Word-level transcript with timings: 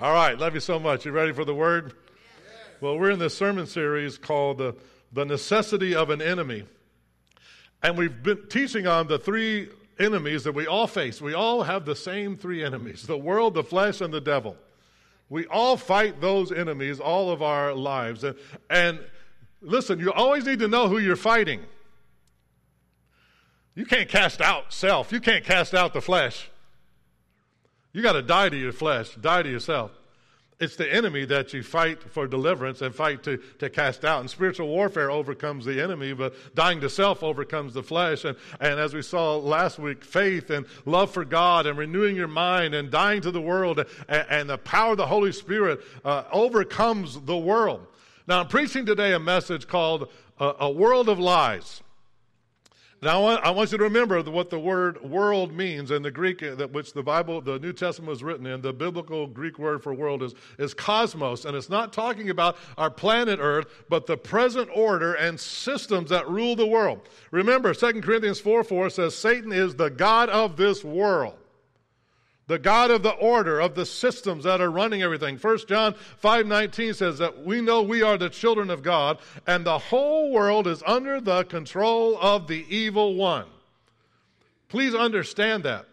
All 0.00 0.12
right, 0.12 0.36
love 0.36 0.54
you 0.54 0.60
so 0.60 0.80
much. 0.80 1.06
You 1.06 1.12
ready 1.12 1.32
for 1.32 1.44
the 1.44 1.54
word? 1.54 1.94
Well, 2.80 2.98
we're 2.98 3.12
in 3.12 3.20
this 3.20 3.36
sermon 3.36 3.68
series 3.68 4.18
called 4.18 4.58
the, 4.58 4.74
the 5.12 5.24
Necessity 5.24 5.94
of 5.94 6.10
an 6.10 6.20
Enemy. 6.20 6.64
And 7.80 7.96
we've 7.96 8.20
been 8.20 8.48
teaching 8.48 8.88
on 8.88 9.06
the 9.06 9.20
three 9.20 9.68
enemies 10.00 10.42
that 10.44 10.52
we 10.52 10.66
all 10.66 10.88
face. 10.88 11.22
We 11.22 11.34
all 11.34 11.62
have 11.62 11.84
the 11.84 11.94
same 11.94 12.36
three 12.36 12.64
enemies 12.64 13.04
the 13.04 13.16
world, 13.16 13.54
the 13.54 13.62
flesh, 13.62 14.00
and 14.00 14.12
the 14.12 14.20
devil. 14.20 14.56
We 15.28 15.46
all 15.46 15.76
fight 15.76 16.20
those 16.20 16.50
enemies 16.50 16.98
all 16.98 17.30
of 17.30 17.40
our 17.40 17.72
lives. 17.72 18.24
And, 18.24 18.36
and 18.68 18.98
listen, 19.62 20.00
you 20.00 20.12
always 20.12 20.44
need 20.44 20.58
to 20.58 20.68
know 20.68 20.88
who 20.88 20.98
you're 20.98 21.14
fighting. 21.14 21.60
You 23.76 23.86
can't 23.86 24.08
cast 24.08 24.40
out 24.40 24.72
self, 24.72 25.12
you 25.12 25.20
can't 25.20 25.44
cast 25.44 25.72
out 25.72 25.92
the 25.92 26.02
flesh. 26.02 26.50
You 27.94 28.02
got 28.02 28.12
to 28.14 28.22
die 28.22 28.48
to 28.48 28.56
your 28.56 28.72
flesh, 28.72 29.14
die 29.14 29.44
to 29.44 29.48
yourself. 29.48 29.92
It's 30.60 30.76
the 30.76 30.92
enemy 30.92 31.24
that 31.26 31.52
you 31.52 31.62
fight 31.62 32.02
for 32.02 32.26
deliverance 32.26 32.80
and 32.80 32.94
fight 32.94 33.22
to, 33.24 33.36
to 33.58 33.70
cast 33.70 34.04
out. 34.04 34.20
And 34.20 34.28
spiritual 34.28 34.66
warfare 34.66 35.10
overcomes 35.10 35.64
the 35.64 35.80
enemy, 35.80 36.12
but 36.12 36.34
dying 36.56 36.80
to 36.80 36.90
self 36.90 37.22
overcomes 37.22 37.72
the 37.72 37.82
flesh. 37.84 38.24
And, 38.24 38.36
and 38.60 38.80
as 38.80 38.94
we 38.94 39.02
saw 39.02 39.36
last 39.36 39.78
week, 39.78 40.04
faith 40.04 40.50
and 40.50 40.66
love 40.86 41.12
for 41.12 41.24
God 41.24 41.66
and 41.66 41.78
renewing 41.78 42.16
your 42.16 42.28
mind 42.28 42.74
and 42.74 42.90
dying 42.90 43.20
to 43.22 43.30
the 43.30 43.40
world 43.40 43.78
and, 44.08 44.26
and 44.28 44.50
the 44.50 44.58
power 44.58 44.92
of 44.92 44.98
the 44.98 45.06
Holy 45.06 45.32
Spirit 45.32 45.80
uh, 46.04 46.24
overcomes 46.32 47.20
the 47.20 47.36
world. 47.36 47.86
Now, 48.26 48.40
I'm 48.40 48.48
preaching 48.48 48.86
today 48.86 49.12
a 49.12 49.20
message 49.20 49.68
called 49.68 50.10
uh, 50.40 50.54
A 50.58 50.70
World 50.70 51.08
of 51.08 51.20
Lies. 51.20 51.82
Now, 53.04 53.18
I 53.18 53.22
want, 53.22 53.44
I 53.44 53.50
want, 53.50 53.70
you 53.70 53.76
to 53.76 53.84
remember 53.84 54.22
what 54.22 54.48
the 54.48 54.58
word 54.58 55.02
world 55.02 55.52
means 55.52 55.90
in 55.90 56.00
the 56.00 56.10
Greek, 56.10 56.42
uh, 56.42 56.56
which 56.68 56.94
the 56.94 57.02
Bible, 57.02 57.42
the 57.42 57.58
New 57.58 57.74
Testament 57.74 58.08
was 58.08 58.22
written 58.22 58.46
in. 58.46 58.62
The 58.62 58.72
biblical 58.72 59.26
Greek 59.26 59.58
word 59.58 59.82
for 59.82 59.92
world 59.92 60.22
is, 60.22 60.34
is 60.58 60.72
cosmos. 60.72 61.44
And 61.44 61.54
it's 61.54 61.68
not 61.68 61.92
talking 61.92 62.30
about 62.30 62.56
our 62.78 62.88
planet 62.88 63.40
Earth, 63.42 63.66
but 63.90 64.06
the 64.06 64.16
present 64.16 64.70
order 64.74 65.12
and 65.12 65.38
systems 65.38 66.08
that 66.08 66.26
rule 66.30 66.56
the 66.56 66.66
world. 66.66 67.02
Remember, 67.30 67.74
2 67.74 68.00
Corinthians 68.00 68.40
4 68.40 68.64
4 68.64 68.88
says, 68.88 69.14
Satan 69.14 69.52
is 69.52 69.74
the 69.74 69.90
God 69.90 70.30
of 70.30 70.56
this 70.56 70.82
world 70.82 71.34
the 72.46 72.58
God 72.58 72.90
of 72.90 73.02
the 73.02 73.12
order, 73.12 73.60
of 73.60 73.74
the 73.74 73.86
systems 73.86 74.44
that 74.44 74.60
are 74.60 74.70
running 74.70 75.02
everything. 75.02 75.38
1 75.38 75.66
John 75.66 75.94
5:19 76.22 76.94
says 76.94 77.18
that 77.18 77.44
we 77.44 77.60
know 77.60 77.82
we 77.82 78.02
are 78.02 78.18
the 78.18 78.28
children 78.28 78.70
of 78.70 78.82
God 78.82 79.18
and 79.46 79.64
the 79.64 79.78
whole 79.78 80.30
world 80.30 80.66
is 80.66 80.82
under 80.86 81.20
the 81.20 81.44
control 81.44 82.18
of 82.20 82.46
the 82.46 82.66
evil 82.68 83.14
one. 83.14 83.46
Please 84.68 84.94
understand 84.94 85.62
that. 85.64 85.86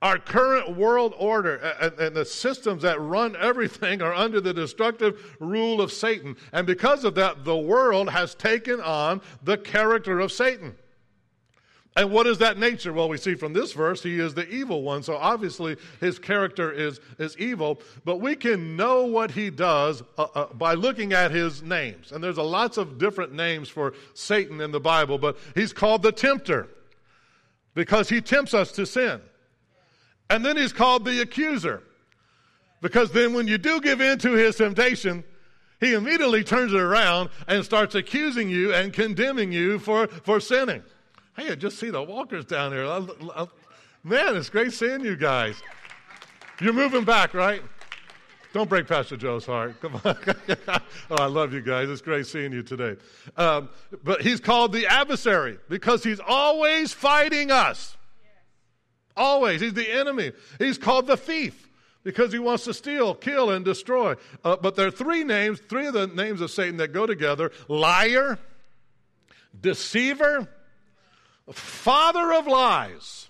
Our 0.00 0.18
current 0.18 0.76
world 0.76 1.12
order 1.18 1.56
and, 1.56 2.14
the 2.14 2.24
systems 2.24 2.82
that 2.82 3.00
run 3.00 3.34
everything 3.34 4.00
are 4.00 4.14
under 4.14 4.40
the 4.40 4.54
destructive 4.54 5.36
rule 5.40 5.80
of 5.80 5.90
Satan. 5.90 6.36
And 6.52 6.68
because 6.68 7.04
of 7.04 7.16
that, 7.16 7.44
the 7.44 7.56
world 7.56 8.10
has 8.10 8.36
taken 8.36 8.80
on 8.80 9.20
the 9.42 9.58
character 9.58 10.20
of 10.20 10.30
Satan. 10.30 10.76
And 11.98 12.12
what 12.12 12.28
is 12.28 12.38
that 12.38 12.58
nature? 12.58 12.92
Well, 12.92 13.08
we 13.08 13.18
see 13.18 13.34
from 13.34 13.52
this 13.52 13.72
verse, 13.72 14.04
he 14.04 14.20
is 14.20 14.32
the 14.32 14.48
evil 14.48 14.82
one. 14.82 15.02
So 15.02 15.16
obviously, 15.16 15.76
his 15.98 16.16
character 16.16 16.70
is, 16.70 17.00
is 17.18 17.36
evil. 17.38 17.80
But 18.04 18.20
we 18.20 18.36
can 18.36 18.76
know 18.76 19.04
what 19.06 19.32
he 19.32 19.50
does 19.50 20.04
uh, 20.16 20.28
uh, 20.32 20.46
by 20.54 20.74
looking 20.74 21.12
at 21.12 21.32
his 21.32 21.60
names. 21.60 22.12
And 22.12 22.22
there's 22.22 22.38
a 22.38 22.42
lots 22.44 22.76
of 22.76 22.98
different 22.98 23.32
names 23.32 23.68
for 23.68 23.94
Satan 24.14 24.60
in 24.60 24.70
the 24.70 24.78
Bible, 24.78 25.18
but 25.18 25.38
he's 25.56 25.72
called 25.72 26.02
the 26.02 26.12
tempter 26.12 26.68
because 27.74 28.08
he 28.08 28.20
tempts 28.20 28.54
us 28.54 28.70
to 28.72 28.86
sin. 28.86 29.20
And 30.30 30.46
then 30.46 30.56
he's 30.56 30.72
called 30.72 31.04
the 31.04 31.20
accuser 31.20 31.82
because 32.80 33.10
then 33.10 33.34
when 33.34 33.48
you 33.48 33.58
do 33.58 33.80
give 33.80 34.00
in 34.00 34.20
to 34.20 34.34
his 34.34 34.54
temptation, 34.54 35.24
he 35.80 35.94
immediately 35.94 36.44
turns 36.44 36.72
it 36.72 36.78
around 36.78 37.30
and 37.48 37.64
starts 37.64 37.96
accusing 37.96 38.48
you 38.48 38.72
and 38.72 38.92
condemning 38.92 39.50
you 39.50 39.80
for, 39.80 40.06
for 40.06 40.38
sinning. 40.38 40.84
Hey, 41.38 41.52
I 41.52 41.54
just 41.54 41.78
see 41.78 41.90
the 41.90 42.02
walkers 42.02 42.44
down 42.44 42.72
there. 42.72 42.84
I, 42.84 42.98
I, 43.36 43.46
man, 44.02 44.36
it's 44.36 44.50
great 44.50 44.72
seeing 44.72 45.04
you 45.04 45.14
guys. 45.14 45.54
You're 46.60 46.72
moving 46.72 47.04
back, 47.04 47.32
right? 47.32 47.62
Don't 48.52 48.68
break 48.68 48.88
Pastor 48.88 49.16
Joe's 49.16 49.46
heart. 49.46 49.80
Come 49.80 50.00
on. 50.04 50.16
oh, 50.68 51.16
I 51.16 51.26
love 51.26 51.52
you 51.52 51.60
guys. 51.60 51.88
It's 51.90 52.02
great 52.02 52.26
seeing 52.26 52.52
you 52.52 52.64
today. 52.64 52.96
Um, 53.36 53.68
but 54.02 54.20
he's 54.20 54.40
called 54.40 54.72
the 54.72 54.88
adversary 54.88 55.58
because 55.68 56.02
he's 56.02 56.18
always 56.18 56.92
fighting 56.92 57.52
us. 57.52 57.96
Always. 59.16 59.60
He's 59.60 59.74
the 59.74 59.88
enemy. 59.88 60.32
He's 60.58 60.76
called 60.76 61.06
the 61.06 61.16
thief 61.16 61.68
because 62.02 62.32
he 62.32 62.40
wants 62.40 62.64
to 62.64 62.74
steal, 62.74 63.14
kill, 63.14 63.50
and 63.50 63.64
destroy. 63.64 64.16
Uh, 64.42 64.56
but 64.56 64.74
there 64.74 64.88
are 64.88 64.90
three 64.90 65.22
names, 65.22 65.60
three 65.68 65.86
of 65.86 65.94
the 65.94 66.08
names 66.08 66.40
of 66.40 66.50
Satan 66.50 66.78
that 66.78 66.92
go 66.92 67.06
together 67.06 67.52
liar, 67.68 68.40
deceiver, 69.60 70.48
father 71.52 72.32
of 72.32 72.46
lies. 72.46 73.28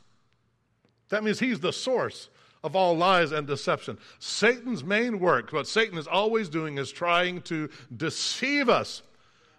That 1.09 1.25
means 1.25 1.41
he's 1.41 1.61
the 1.61 1.73
source 1.73 2.29
of 2.63 2.77
all 2.77 2.97
lies 2.97 3.33
and 3.33 3.47
deception. 3.47 3.99
Satan's 4.19 4.85
main 4.85 5.21
work, 5.21 5.53
what 5.53 5.67
Satan 5.67 5.99
is 5.99 6.07
always 6.07 6.49
doing, 6.49 6.79
is 6.79 6.91
trying 6.91 7.43
to 7.43 7.69
deceive 7.97 8.69
us, 8.69 9.03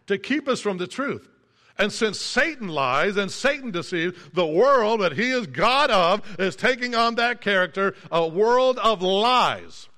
to 0.08 0.18
keep 0.18 0.48
us 0.48 0.62
from 0.62 0.78
the 0.78 0.88
truth. 0.88 1.30
And 1.78 1.94
since 1.94 2.20
Satan 2.20 2.68
lies 2.68 3.16
and 3.16 3.32
Satan 3.32 3.72
deceives, 3.72 4.18
the 4.34 4.46
world 4.46 5.02
that 5.02 5.14
he 5.14 5.30
is 5.30 5.48
God 5.48 5.90
of 5.90 6.22
is 6.38 6.56
taking 6.56 6.94
on 6.94 7.16
that 7.16 7.40
character, 7.40 7.96
a 8.12 8.28
world 8.28 8.78
of 8.80 9.02
lies 9.02 9.89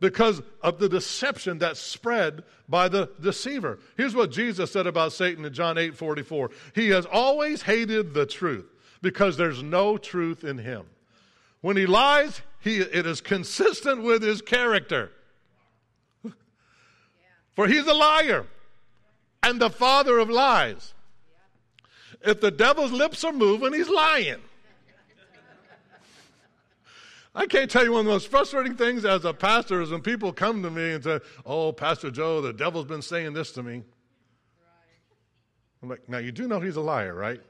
because 0.00 0.42
of 0.62 0.78
the 0.78 0.88
deception 0.88 1.58
that's 1.58 1.80
spread 1.80 2.42
by 2.68 2.88
the 2.88 3.10
deceiver. 3.20 3.78
Here's 3.96 4.14
what 4.14 4.32
Jesus 4.32 4.72
said 4.72 4.86
about 4.86 5.12
Satan 5.12 5.44
in 5.44 5.52
John 5.52 5.78
8 5.78 5.96
44. 5.96 6.50
He 6.74 6.88
has 6.88 7.06
always 7.06 7.62
hated 7.62 8.14
the 8.14 8.26
truth 8.26 8.66
because 9.02 9.36
there's 9.36 9.62
no 9.62 9.98
truth 9.98 10.42
in 10.42 10.58
him. 10.58 10.86
When 11.60 11.76
he 11.76 11.86
lies, 11.86 12.40
he, 12.60 12.78
it 12.78 13.06
is 13.06 13.20
consistent 13.20 14.02
with 14.02 14.22
his 14.22 14.40
character. 14.40 15.10
For 17.54 17.68
he's 17.68 17.86
a 17.86 17.94
liar 17.94 18.46
and 19.42 19.60
the 19.60 19.70
father 19.70 20.18
of 20.18 20.30
lies. 20.30 20.94
If 22.22 22.40
the 22.40 22.50
devil's 22.50 22.92
lips 22.92 23.24
are 23.24 23.32
moving, 23.32 23.72
he's 23.72 23.88
lying. 23.88 24.40
I 27.34 27.46
can't 27.46 27.70
tell 27.70 27.84
you 27.84 27.92
one 27.92 28.00
of 28.00 28.06
the 28.06 28.12
most 28.12 28.28
frustrating 28.28 28.76
things 28.76 29.04
as 29.04 29.24
a 29.24 29.32
pastor 29.32 29.80
is 29.80 29.90
when 29.90 30.00
people 30.00 30.32
come 30.32 30.62
to 30.62 30.70
me 30.70 30.92
and 30.92 31.04
say, 31.04 31.20
Oh, 31.46 31.72
Pastor 31.72 32.10
Joe, 32.10 32.40
the 32.40 32.52
devil's 32.52 32.86
been 32.86 33.02
saying 33.02 33.34
this 33.34 33.52
to 33.52 33.62
me. 33.62 33.82
I'm 35.82 35.88
like, 35.88 36.08
Now 36.08 36.18
you 36.18 36.32
do 36.32 36.48
know 36.48 36.60
he's 36.60 36.76
a 36.76 36.80
liar, 36.80 37.14
right? 37.14 37.40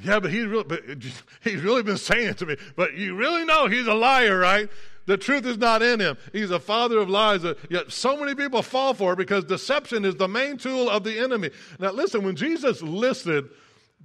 yeah, 0.00 0.20
but 0.20 0.30
he's, 0.30 0.46
really, 0.46 0.64
but 0.64 0.82
he's 1.42 1.60
really 1.60 1.82
been 1.82 1.98
saying 1.98 2.28
it 2.28 2.38
to 2.38 2.46
me. 2.46 2.56
But 2.76 2.94
you 2.94 3.16
really 3.16 3.44
know 3.44 3.66
he's 3.66 3.86
a 3.86 3.94
liar, 3.94 4.38
right? 4.38 4.68
The 5.06 5.16
truth 5.16 5.44
is 5.46 5.58
not 5.58 5.82
in 5.82 6.00
him. 6.00 6.16
He's 6.32 6.52
a 6.52 6.60
father 6.60 6.98
of 6.98 7.10
lies. 7.10 7.44
Uh, 7.44 7.54
yet 7.68 7.90
so 7.90 8.16
many 8.16 8.36
people 8.36 8.62
fall 8.62 8.94
for 8.94 9.14
it 9.14 9.16
because 9.16 9.44
deception 9.44 10.04
is 10.04 10.14
the 10.14 10.28
main 10.28 10.56
tool 10.56 10.88
of 10.88 11.02
the 11.02 11.18
enemy. 11.18 11.50
Now, 11.80 11.90
listen, 11.90 12.22
when 12.24 12.36
Jesus 12.36 12.80
listed 12.82 13.48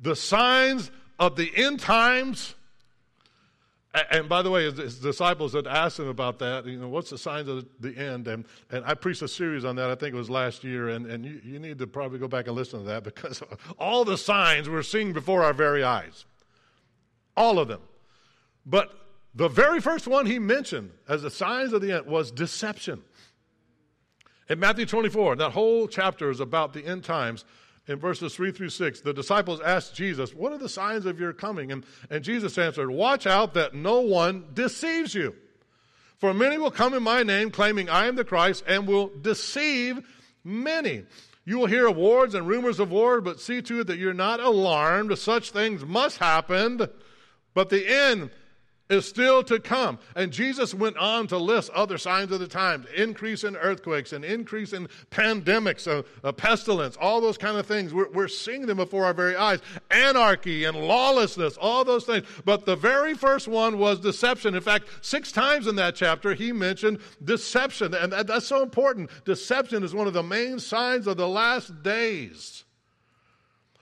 the 0.01 0.15
signs 0.15 0.89
of 1.19 1.35
the 1.35 1.51
end 1.55 1.79
times, 1.79 2.55
and 4.11 4.29
by 4.29 4.41
the 4.41 4.49
way, 4.49 4.71
his, 4.71 4.99
disciples 4.99 5.53
had 5.53 5.67
asked 5.67 5.99
him 5.99 6.07
about 6.07 6.39
that. 6.39 6.65
You 6.65 6.79
know, 6.79 6.87
what's 6.87 7.09
the 7.09 7.17
signs 7.17 7.47
of 7.47 7.65
the 7.79 7.95
end? 7.95 8.27
And, 8.27 8.45
and 8.71 8.83
I 8.85 8.93
preached 8.93 9.21
a 9.21 9.27
series 9.27 9.65
on 9.65 9.75
that. 9.77 9.89
I 9.89 9.95
think 9.95 10.13
it 10.13 10.17
was 10.17 10.29
last 10.29 10.63
year. 10.63 10.89
And, 10.89 11.05
and 11.05 11.25
you, 11.25 11.41
you 11.43 11.59
need 11.59 11.77
to 11.79 11.87
probably 11.87 12.19
go 12.19 12.27
back 12.27 12.47
and 12.47 12.55
listen 12.55 12.79
to 12.79 12.85
that 12.87 13.03
because 13.05 13.41
all 13.79 14.03
the 14.03 14.17
signs 14.17 14.69
we're 14.69 14.83
seeing 14.83 15.13
before 15.13 15.43
our 15.43 15.53
very 15.53 15.83
eyes, 15.83 16.25
all 17.35 17.59
of 17.59 17.67
them. 17.67 17.81
But 18.65 18.91
the 19.35 19.47
very 19.47 19.79
first 19.79 20.07
one 20.07 20.25
he 20.25 20.39
mentioned 20.39 20.91
as 21.07 21.21
the 21.21 21.29
signs 21.29 21.71
of 21.71 21.81
the 21.81 21.91
end 21.93 22.07
was 22.07 22.31
deception. 22.31 23.03
In 24.49 24.59
Matthew 24.59 24.85
24, 24.85 25.35
that 25.37 25.51
whole 25.51 25.87
chapter 25.87 26.29
is 26.29 26.39
about 26.39 26.73
the 26.73 26.85
end 26.85 27.03
times 27.03 27.45
in 27.87 27.99
verses 27.99 28.35
3 28.35 28.51
through 28.51 28.69
6, 28.69 29.01
the 29.01 29.13
disciples 29.13 29.61
asked 29.61 29.95
Jesus, 29.95 30.33
What 30.33 30.51
are 30.51 30.57
the 30.57 30.69
signs 30.69 31.05
of 31.05 31.19
your 31.19 31.33
coming? 31.33 31.71
And, 31.71 31.85
and 32.09 32.23
Jesus 32.23 32.57
answered, 32.57 32.89
Watch 32.89 33.25
out 33.25 33.53
that 33.53 33.73
no 33.73 34.01
one 34.01 34.45
deceives 34.53 35.15
you. 35.15 35.35
For 36.17 36.33
many 36.33 36.57
will 36.57 36.71
come 36.71 36.93
in 36.93 37.03
my 37.03 37.23
name, 37.23 37.51
claiming 37.51 37.89
I 37.89 38.07
am 38.07 38.15
the 38.15 38.25
Christ, 38.25 38.63
and 38.67 38.87
will 38.87 39.11
deceive 39.21 40.05
many. 40.43 41.05
You 41.45 41.59
will 41.59 41.67
hear 41.67 41.87
of 41.87 41.95
wars 41.95 42.33
and 42.33 42.47
rumors 42.47 42.79
of 42.79 42.91
war, 42.91 43.21
but 43.21 43.39
see 43.39 43.61
to 43.61 43.81
it 43.81 43.87
that 43.87 43.97
you're 43.97 44.13
not 44.13 44.39
alarmed. 44.39 45.17
Such 45.17 45.51
things 45.51 45.85
must 45.85 46.17
happen, 46.17 46.89
but 47.53 47.69
the 47.69 47.87
end 47.87 48.31
is 48.89 49.07
still 49.07 49.43
to 49.43 49.59
come. 49.59 49.99
And 50.15 50.31
Jesus 50.31 50.73
went 50.73 50.97
on 50.97 51.27
to 51.27 51.37
list 51.37 51.69
other 51.71 51.97
signs 51.97 52.31
of 52.31 52.39
the 52.39 52.47
times 52.47 52.85
increase 52.95 53.43
in 53.43 53.55
earthquakes, 53.55 54.13
and 54.13 54.23
increase 54.23 54.73
in 54.73 54.87
pandemics, 55.11 55.87
uh, 55.87 56.03
uh, 56.23 56.31
pestilence, 56.31 56.97
all 56.97 57.21
those 57.21 57.37
kind 57.37 57.57
of 57.57 57.65
things. 57.65 57.93
We're, 57.93 58.09
we're 58.11 58.27
seeing 58.27 58.65
them 58.65 58.77
before 58.77 59.05
our 59.05 59.13
very 59.13 59.35
eyes. 59.35 59.59
Anarchy 59.91 60.65
and 60.65 60.77
lawlessness, 60.77 61.57
all 61.57 61.83
those 61.83 62.05
things. 62.05 62.25
But 62.45 62.65
the 62.65 62.75
very 62.75 63.13
first 63.13 63.47
one 63.47 63.77
was 63.77 63.99
deception. 63.99 64.55
In 64.55 64.61
fact, 64.61 64.87
six 65.01 65.31
times 65.31 65.67
in 65.67 65.75
that 65.75 65.95
chapter, 65.95 66.33
he 66.33 66.51
mentioned 66.51 66.99
deception. 67.23 67.93
And 67.93 68.13
that's 68.13 68.47
so 68.47 68.63
important. 68.63 69.09
Deception 69.25 69.83
is 69.83 69.93
one 69.93 70.07
of 70.07 70.13
the 70.13 70.23
main 70.23 70.59
signs 70.59 71.07
of 71.07 71.17
the 71.17 71.27
last 71.27 71.83
days. 71.83 72.63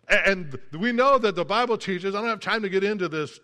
And 0.07 0.59
we 0.71 0.91
know 0.91 1.17
that 1.17 1.35
the 1.35 1.45
Bible 1.45 1.77
teaches, 1.77 2.13
I 2.13 2.21
don't 2.21 2.29
have 2.29 2.39
time 2.39 2.61
to 2.61 2.69
get 2.69 2.83
into 2.83 3.09
this, 3.09 3.39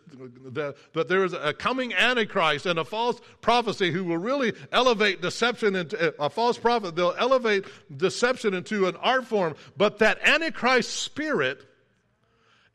that 0.51 1.07
there 1.07 1.25
is 1.25 1.33
a 1.33 1.53
coming 1.53 1.91
Antichrist 1.93 2.67
and 2.67 2.77
a 2.77 2.85
false 2.85 3.19
prophecy 3.41 3.91
who 3.91 4.03
will 4.03 4.19
really 4.19 4.53
elevate 4.71 5.21
deception 5.21 5.75
into 5.75 6.13
a 6.21 6.29
false 6.29 6.59
prophet. 6.59 6.95
They'll 6.95 7.15
elevate 7.17 7.65
deception 7.95 8.53
into 8.53 8.87
an 8.87 8.95
art 8.97 9.25
form, 9.25 9.55
but 9.75 9.97
that 9.99 10.19
Antichrist 10.21 10.91
spirit 10.91 11.65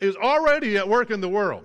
is 0.00 0.16
already 0.16 0.76
at 0.76 0.88
work 0.88 1.10
in 1.10 1.20
the 1.20 1.28
world. 1.28 1.64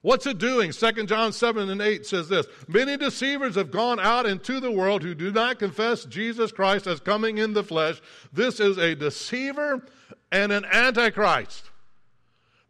What's 0.00 0.26
it 0.26 0.38
doing? 0.38 0.70
2 0.70 0.92
John 1.06 1.32
7 1.32 1.68
and 1.68 1.82
8 1.82 2.06
says 2.06 2.28
this 2.28 2.46
Many 2.68 2.96
deceivers 2.96 3.56
have 3.56 3.70
gone 3.70 3.98
out 3.98 4.24
into 4.24 4.60
the 4.60 4.70
world 4.70 5.02
who 5.02 5.14
do 5.14 5.32
not 5.32 5.58
confess 5.58 6.04
Jesus 6.04 6.52
Christ 6.52 6.86
as 6.86 7.00
coming 7.00 7.38
in 7.38 7.54
the 7.54 7.64
flesh. 7.64 8.00
This 8.32 8.60
is 8.60 8.78
a 8.78 8.94
deceiver 8.94 9.84
and 10.30 10.52
an 10.52 10.64
antichrist. 10.64 11.70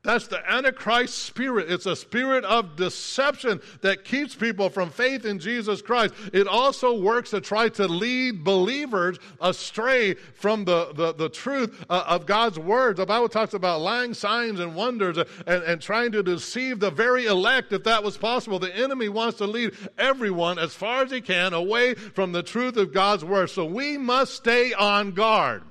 That's 0.06 0.28
the 0.28 0.38
Antichrist 0.48 1.18
spirit. 1.18 1.68
It's 1.68 1.84
a 1.84 1.96
spirit 1.96 2.44
of 2.44 2.76
deception 2.76 3.60
that 3.80 4.04
keeps 4.04 4.36
people 4.36 4.70
from 4.70 4.88
faith 4.88 5.24
in 5.24 5.40
Jesus 5.40 5.82
Christ. 5.82 6.14
It 6.32 6.46
also 6.46 6.96
works 6.96 7.30
to 7.30 7.40
try 7.40 7.70
to 7.70 7.88
lead 7.88 8.44
believers 8.44 9.18
astray 9.40 10.14
from 10.14 10.64
the, 10.64 10.92
the, 10.94 11.12
the 11.12 11.28
truth 11.28 11.84
uh, 11.90 12.04
of 12.06 12.24
God's 12.24 12.56
word. 12.56 12.98
The 12.98 13.04
Bible 13.04 13.28
talks 13.28 13.52
about 13.52 13.80
lying 13.80 14.14
signs 14.14 14.60
and 14.60 14.76
wonders 14.76 15.18
and, 15.18 15.64
and 15.64 15.82
trying 15.82 16.12
to 16.12 16.22
deceive 16.22 16.78
the 16.78 16.92
very 16.92 17.26
elect 17.26 17.72
if 17.72 17.82
that 17.82 18.04
was 18.04 18.16
possible. 18.16 18.60
The 18.60 18.74
enemy 18.76 19.08
wants 19.08 19.38
to 19.38 19.46
lead 19.48 19.74
everyone 19.98 20.60
as 20.60 20.72
far 20.72 21.02
as 21.02 21.10
he 21.10 21.20
can 21.20 21.52
away 21.52 21.94
from 21.94 22.30
the 22.30 22.44
truth 22.44 22.76
of 22.76 22.92
God's 22.92 23.24
word. 23.24 23.50
So 23.50 23.64
we 23.64 23.98
must 23.98 24.34
stay 24.34 24.72
on 24.72 25.10
guard. 25.10 25.64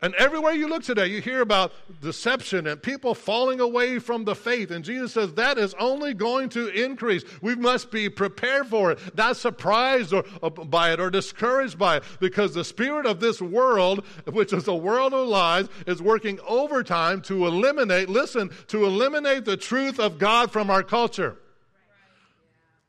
And 0.00 0.14
everywhere 0.14 0.52
you 0.52 0.68
look 0.68 0.84
today, 0.84 1.08
you 1.08 1.20
hear 1.20 1.40
about 1.40 1.72
deception 2.00 2.68
and 2.68 2.80
people 2.80 3.16
falling 3.16 3.58
away 3.58 3.98
from 3.98 4.24
the 4.24 4.36
faith. 4.36 4.70
And 4.70 4.84
Jesus 4.84 5.12
says 5.12 5.34
that 5.34 5.58
is 5.58 5.74
only 5.74 6.14
going 6.14 6.50
to 6.50 6.68
increase. 6.68 7.24
We 7.42 7.56
must 7.56 7.90
be 7.90 8.08
prepared 8.08 8.68
for 8.68 8.92
it, 8.92 9.16
not 9.16 9.36
surprised 9.36 10.12
or, 10.12 10.24
or, 10.40 10.50
by 10.50 10.92
it 10.92 11.00
or 11.00 11.10
discouraged 11.10 11.80
by 11.80 11.96
it, 11.96 12.04
because 12.20 12.54
the 12.54 12.64
spirit 12.64 13.06
of 13.06 13.18
this 13.18 13.42
world, 13.42 14.04
which 14.26 14.52
is 14.52 14.68
a 14.68 14.74
world 14.74 15.14
of 15.14 15.26
lies, 15.26 15.68
is 15.88 16.00
working 16.00 16.38
overtime 16.46 17.20
to 17.22 17.48
eliminate, 17.48 18.08
listen, 18.08 18.50
to 18.68 18.84
eliminate 18.84 19.44
the 19.44 19.56
truth 19.56 19.98
of 19.98 20.18
God 20.18 20.52
from 20.52 20.70
our 20.70 20.84
culture. 20.84 21.38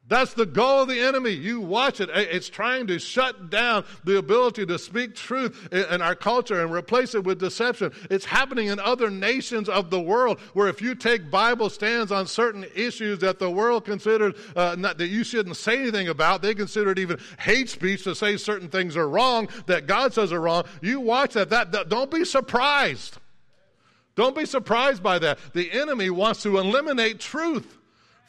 That's 0.09 0.33
the 0.33 0.47
goal 0.47 0.81
of 0.81 0.89
the 0.89 0.99
enemy. 0.99 1.29
You 1.29 1.61
watch 1.61 2.01
it. 2.01 2.09
It's 2.11 2.49
trying 2.49 2.87
to 2.87 2.97
shut 2.97 3.51
down 3.51 3.85
the 4.03 4.17
ability 4.17 4.65
to 4.65 4.79
speak 4.79 5.15
truth 5.15 5.71
in 5.71 6.01
our 6.01 6.15
culture 6.15 6.61
and 6.61 6.73
replace 6.73 7.13
it 7.13 7.23
with 7.23 7.39
deception. 7.39 7.93
It's 8.09 8.25
happening 8.25 8.67
in 8.67 8.79
other 8.79 9.11
nations 9.11 9.69
of 9.69 9.91
the 9.91 10.01
world 10.01 10.39
where 10.53 10.67
if 10.67 10.81
you 10.81 10.95
take 10.95 11.29
Bible 11.29 11.69
stands 11.69 12.11
on 12.11 12.25
certain 12.25 12.65
issues 12.75 13.19
that 13.19 13.37
the 13.37 13.51
world 13.51 13.85
considered 13.85 14.35
uh, 14.55 14.75
not, 14.79 14.97
that 14.97 15.07
you 15.09 15.23
shouldn't 15.23 15.57
say 15.57 15.79
anything 15.79 16.07
about, 16.07 16.41
they 16.41 16.55
consider 16.55 16.89
it 16.89 16.97
even 16.97 17.19
hate 17.37 17.69
speech 17.69 18.03
to 18.05 18.15
say 18.15 18.35
certain 18.35 18.67
things 18.67 18.97
are 18.97 19.07
wrong 19.07 19.47
that 19.67 19.85
God 19.85 20.13
says 20.13 20.33
are 20.33 20.41
wrong. 20.41 20.63
You 20.81 20.99
watch 21.01 21.33
that. 21.33 21.51
That, 21.51 21.71
that 21.73 21.87
don't 21.87 22.09
be 22.09 22.25
surprised. 22.25 23.19
Don't 24.15 24.35
be 24.35 24.45
surprised 24.45 25.03
by 25.03 25.19
that. 25.19 25.37
The 25.53 25.71
enemy 25.71 26.09
wants 26.09 26.41
to 26.43 26.57
eliminate 26.57 27.19
truth 27.19 27.78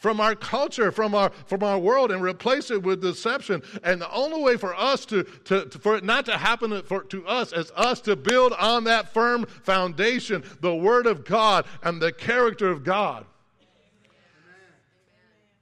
from 0.01 0.19
our 0.19 0.35
culture, 0.35 0.91
from 0.91 1.15
our, 1.15 1.31
from 1.45 1.63
our 1.63 1.79
world, 1.79 2.11
and 2.11 2.23
replace 2.23 2.71
it 2.71 2.83
with 2.83 3.03
deception. 3.03 3.63
And 3.85 4.01
the 4.01 4.11
only 4.11 4.43
way 4.43 4.57
for 4.57 4.75
us 4.75 5.05
to, 5.07 5.23
to, 5.45 5.67
to 5.67 5.79
for 5.79 5.97
it 5.97 6.05
not 6.05 6.25
to 6.25 6.39
happen 6.39 6.83
for, 6.83 7.05
to 7.05 7.27
us 7.27 7.53
is 7.53 7.71
us 7.77 8.01
to 8.03 8.17
build 8.17 8.55
on 8.55 8.85
that 8.85 9.13
firm 9.13 9.45
foundation, 9.63 10.43
the 10.61 10.75
Word 10.75 11.07
of 11.07 11.25
God 11.25 11.67
and 11.83 12.01
the 12.01 12.13
character 12.13 12.69
of 12.69 12.83
God. 12.83 13.27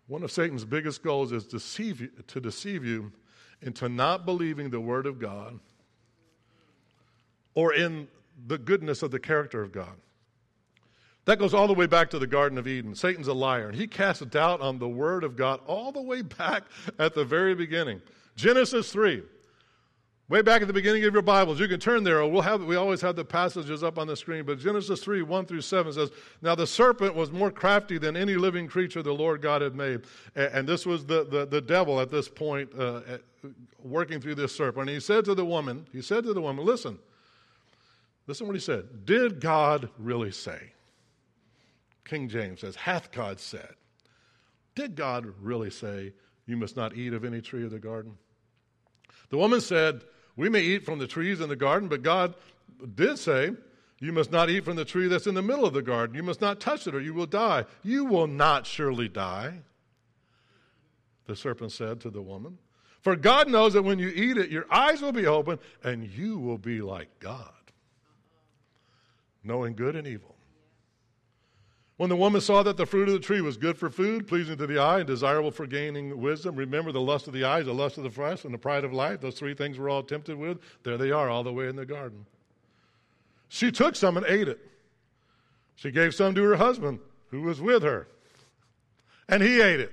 One 0.07 0.23
of 0.23 0.31
Satan's 0.31 0.65
biggest 0.65 1.03
goals 1.03 1.33
is 1.33 1.45
deceive 1.45 2.01
you, 2.01 2.11
to 2.29 2.41
deceive 2.41 2.85
you 2.85 3.13
into 3.61 3.89
not 3.89 4.25
believing 4.25 4.71
the 4.71 4.81
Word 4.81 5.07
of 5.07 5.19
God 5.19 5.59
or 7.55 7.75
in 7.75 8.07
the 8.47 8.57
goodness 8.57 9.03
of 9.03 9.11
the 9.11 9.19
character 9.19 9.63
of 9.63 9.73
God. 9.73 9.97
That 11.29 11.39
goes 11.39 11.53
all 11.53 11.67
the 11.67 11.75
way 11.75 11.85
back 11.85 12.09
to 12.11 12.19
the 12.19 12.27
Garden 12.27 12.57
of 12.57 12.67
Eden. 12.67 12.95
Satan's 12.95 13.29
a 13.29 13.35
liar, 13.35 13.69
and 13.69 13.77
he 13.77 13.87
casts 13.87 14.25
doubt 14.25 14.63
on 14.63 14.79
the 14.79 14.89
Word 14.89 15.25
of 15.25 15.37
God 15.37 15.61
all 15.67 15.93
the 15.93 16.01
way 16.01 16.23
back 16.23 16.63
at 16.99 17.13
the 17.13 17.23
very 17.23 17.55
beginning. 17.55 18.01
Genesis 18.35 18.91
3. 18.91 19.23
Way 20.31 20.41
back 20.41 20.63
at 20.63 20.69
the 20.69 20.73
beginning 20.73 21.05
of 21.05 21.13
your 21.13 21.21
Bibles, 21.21 21.61
you 21.61 21.69
can 21.69 21.81
turn 21.81 22.03
there. 22.03 22.27
We'll 22.27 22.41
have, 22.41 22.65
we 22.65 22.77
always 22.77 23.03
have 23.03 23.15
the 23.15 23.27
passages 23.27 23.83
up 23.83 23.99
on 23.99 24.07
the 24.07 24.17
screen, 24.17 24.47
but 24.47 24.59
Genesis 24.59 25.05
3, 25.05 25.21
1 25.21 25.45
through 25.45 25.61
7 25.61 25.93
says, 25.93 26.11
Now 26.41 26.55
the 26.55 26.67
serpent 26.67 27.15
was 27.15 27.31
more 27.31 27.51
crafty 27.51 27.99
than 27.99 28.17
any 28.17 28.37
living 28.37 28.67
creature 28.67 29.03
the 29.03 29.13
Lord 29.13 29.43
God 29.43 29.61
had 29.61 29.75
made. 29.75 30.05
And, 30.35 30.67
this 30.67 30.87
was 30.87 31.05
the, 31.05 31.27
the, 31.27 31.45
the, 31.45 31.61
devil 31.61 32.01
at 32.01 32.11
this 32.11 32.27
point 32.27 32.71
uh, 32.79 33.03
working 33.83 34.19
through 34.23 34.37
this 34.37 34.57
serpent. 34.57 34.89
And 34.89 34.95
he 34.95 35.01
said 35.01 35.27
to 35.27 35.35
the 35.35 35.45
woman, 35.45 35.89
He 35.93 36.01
said 36.01 36.25
to 36.25 36.33
the 36.33 36.41
woman, 36.41 36.65
Listen, 36.65 36.99
listen 38.27 38.47
what 38.47 38.57
he 38.57 38.61
said. 38.61 39.05
Did 39.05 39.41
God 39.43 39.91
really 39.99 40.33
say? 40.33 40.73
King 42.09 42.29
James 42.29 42.61
says, 42.61 42.75
Hath 42.75 43.13
God 43.13 43.39
said? 43.39 43.75
Did 44.75 44.97
God 44.97 45.27
really 45.41 45.71
say, 45.71 46.13
You 46.47 46.57
must 46.57 46.77
not 46.77 46.97
eat 46.97 47.13
of 47.13 47.25
any 47.25 47.41
tree 47.41 47.65
of 47.65 47.71
the 47.71 47.79
garden? 47.79 48.17
The 49.31 49.37
woman 49.37 49.61
said, 49.61 50.03
We 50.37 50.49
may 50.49 50.63
eat 50.63 50.85
from 50.85 50.99
the 50.99 51.07
trees 51.07 51.41
in 51.41 51.49
the 51.49 51.57
garden, 51.57 51.89
but 51.89 52.03
God 52.03 52.35
did 52.95 53.19
say, 53.19 53.51
You 54.01 54.13
must 54.13 54.33
not 54.33 54.49
eat 54.49 54.65
from 54.65 54.77
the 54.77 54.85
tree 54.85 55.09
that's 55.09 55.27
in 55.27 55.35
the 55.35 55.43
middle 55.43 55.67
of 55.67 55.75
the 55.75 55.83
garden. 55.83 56.17
You 56.17 56.23
must 56.23 56.41
not 56.41 56.61
touch 56.61 56.87
it, 56.87 56.95
or 56.95 57.01
you 57.01 57.13
will 57.13 57.27
die. 57.27 57.67
You 57.83 58.07
will 58.07 58.27
not 58.27 58.67
surely 58.67 59.09
die. 59.09 59.61
The 61.27 61.37
serpent 61.37 61.73
said 61.73 62.01
to 62.01 62.11
the 62.11 62.23
woman, 62.23 62.57
For 63.03 63.17
God 63.17 63.51
knows 63.51 63.75
that 63.75 63.83
when 63.83 63.99
you 63.99 64.09
eat 64.09 64.39
it, 64.39 64.51
your 64.51 64.65
eyes 64.71 65.03
will 65.03 65.13
be 65.13 65.27
open, 65.27 65.59
and 65.85 66.09
you 66.09 66.39
will 66.39 66.57
be 66.57 66.81
like 66.81 67.21
God, 67.21 67.53
knowing 69.45 69.75
good 69.75 69.95
and 69.95 70.07
evil. 70.07 70.38
When 71.99 72.11
the 72.11 72.17
woman 72.17 72.41
saw 72.41 72.63
that 72.63 72.77
the 72.77 72.87
fruit 72.87 73.09
of 73.09 73.15
the 73.15 73.21
tree 73.21 73.41
was 73.41 73.57
good 73.57 73.77
for 73.77 73.91
food, 73.91 74.29
pleasing 74.29 74.57
to 74.59 74.69
the 74.69 74.79
eye, 74.79 74.99
and 74.99 75.07
desirable 75.07 75.51
for 75.51 75.67
gaining 75.67 76.21
wisdom, 76.21 76.55
remember 76.55 76.93
the 76.93 77.01
lust 77.01 77.27
of 77.27 77.33
the 77.33 77.43
eyes, 77.43 77.67
the 77.67 77.75
lust 77.75 77.99
of 77.99 78.05
the 78.05 78.11
flesh, 78.11 78.45
and 78.45 78.55
the 78.55 78.59
pride 78.59 78.85
of 78.85 78.93
life, 78.93 79.21
those 79.21 79.37
three 79.37 79.53
things 79.53 79.77
we're 79.81 79.91
all 79.91 80.05
tempted 80.05 80.39
with, 80.39 80.59
there 80.85 80.97
they 80.97 81.11
are, 81.11 81.29
all 81.29 81.43
the 81.43 81.53
way 81.53 81.67
in 81.67 81.75
the 81.75 81.85
garden. 81.85 82.25
She 83.49 83.73
took 83.73 83.97
some 83.97 84.17
and 84.17 84.25
ate 84.27 84.47
it. 84.47 84.61
She 85.75 85.91
gave 85.91 86.15
some 86.15 86.37
to 86.37 86.43
her 86.45 86.55
husband, 86.55 87.01
who 87.33 87.43
was 87.43 87.61
with 87.61 87.83
her, 87.83 88.07
and 89.29 89.43
he 89.43 89.61
ate 89.61 89.81
it. 89.81 89.93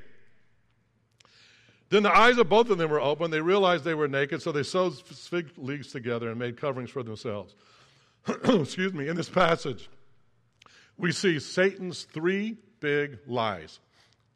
Then 1.90 2.04
the 2.04 2.16
eyes 2.16 2.38
of 2.38 2.50
both 2.50 2.70
of 2.70 2.78
them 2.78 2.92
were 2.92 3.02
open. 3.02 3.32
They 3.32 3.42
realized 3.42 3.84
they 3.84 3.96
were 3.96 4.08
naked, 4.08 4.44
so 4.44 4.52
they 4.52 4.62
sewed 4.62 4.94
fig 4.94 5.50
leaves 5.58 5.92
together 5.92 6.30
and 6.30 6.38
made 6.38 6.56
coverings 6.56 6.92
for 6.92 7.02
themselves. 7.02 7.56
Excuse 8.28 8.94
me, 8.94 9.08
in 9.08 9.16
this 9.16 9.30
passage 9.30 9.90
we 10.98 11.12
see 11.12 11.40
Satan's 11.40 12.04
three 12.04 12.58
big 12.80 13.20
lies. 13.28 13.80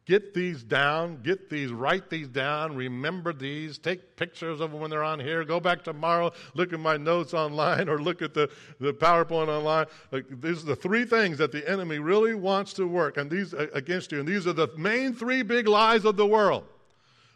Get 0.06 0.34
these 0.34 0.64
down, 0.64 1.22
get 1.22 1.48
these, 1.48 1.70
write 1.70 2.10
these 2.10 2.26
down, 2.26 2.74
remember 2.74 3.32
these, 3.32 3.78
take 3.78 4.16
pictures 4.16 4.60
of 4.60 4.72
them 4.72 4.80
when 4.80 4.90
they're 4.90 5.04
on 5.04 5.20
here. 5.20 5.44
Go 5.44 5.60
back 5.60 5.84
tomorrow, 5.84 6.32
look 6.54 6.72
at 6.72 6.80
my 6.80 6.96
notes 6.96 7.32
online 7.32 7.88
or 7.88 8.00
look 8.00 8.20
at 8.20 8.34
the, 8.34 8.50
the 8.80 8.92
PowerPoint 8.92 9.46
online. 9.46 9.86
Like, 10.10 10.24
these 10.40 10.64
are 10.64 10.66
the 10.66 10.74
three 10.74 11.04
things 11.04 11.38
that 11.38 11.52
the 11.52 11.68
enemy 11.70 12.00
really 12.00 12.34
wants 12.34 12.72
to 12.72 12.88
work 12.88 13.18
and 13.18 13.30
these 13.30 13.52
against 13.52 14.10
you. 14.10 14.18
And 14.18 14.28
these 14.28 14.48
are 14.48 14.52
the 14.52 14.68
main 14.76 15.14
three 15.14 15.42
big 15.42 15.68
lies 15.68 16.04
of 16.04 16.16
the 16.16 16.26
world. 16.26 16.64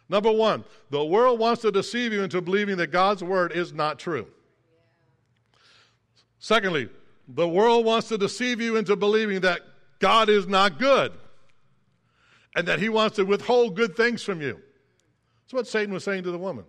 Number 0.09 0.31
one, 0.31 0.65
the 0.89 1.05
world 1.05 1.39
wants 1.39 1.61
to 1.61 1.71
deceive 1.71 2.11
you 2.11 2.23
into 2.23 2.41
believing 2.41 2.75
that 2.77 2.87
God's 2.87 3.23
word 3.23 3.53
is 3.53 3.71
not 3.71 3.99
true. 3.99 4.27
Secondly, 6.39 6.89
the 7.27 7.47
world 7.47 7.85
wants 7.85 8.09
to 8.09 8.17
deceive 8.17 8.61
you 8.61 8.77
into 8.77 8.95
believing 8.95 9.41
that 9.41 9.61
God 9.99 10.29
is 10.29 10.47
not 10.47 10.79
good 10.79 11.11
and 12.55 12.67
that 12.67 12.79
he 12.79 12.89
wants 12.89 13.15
to 13.17 13.25
withhold 13.25 13.75
good 13.75 13.95
things 13.95 14.23
from 14.23 14.41
you. 14.41 14.59
That's 15.43 15.53
what 15.53 15.67
Satan 15.67 15.93
was 15.93 16.03
saying 16.03 16.23
to 16.23 16.31
the 16.31 16.37
woman. 16.37 16.65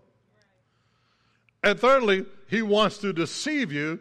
And 1.63 1.79
thirdly, 1.79 2.27
he 2.49 2.63
wants 2.63 2.99
to 2.99 3.13
deceive 3.13 3.73
you 3.73 4.01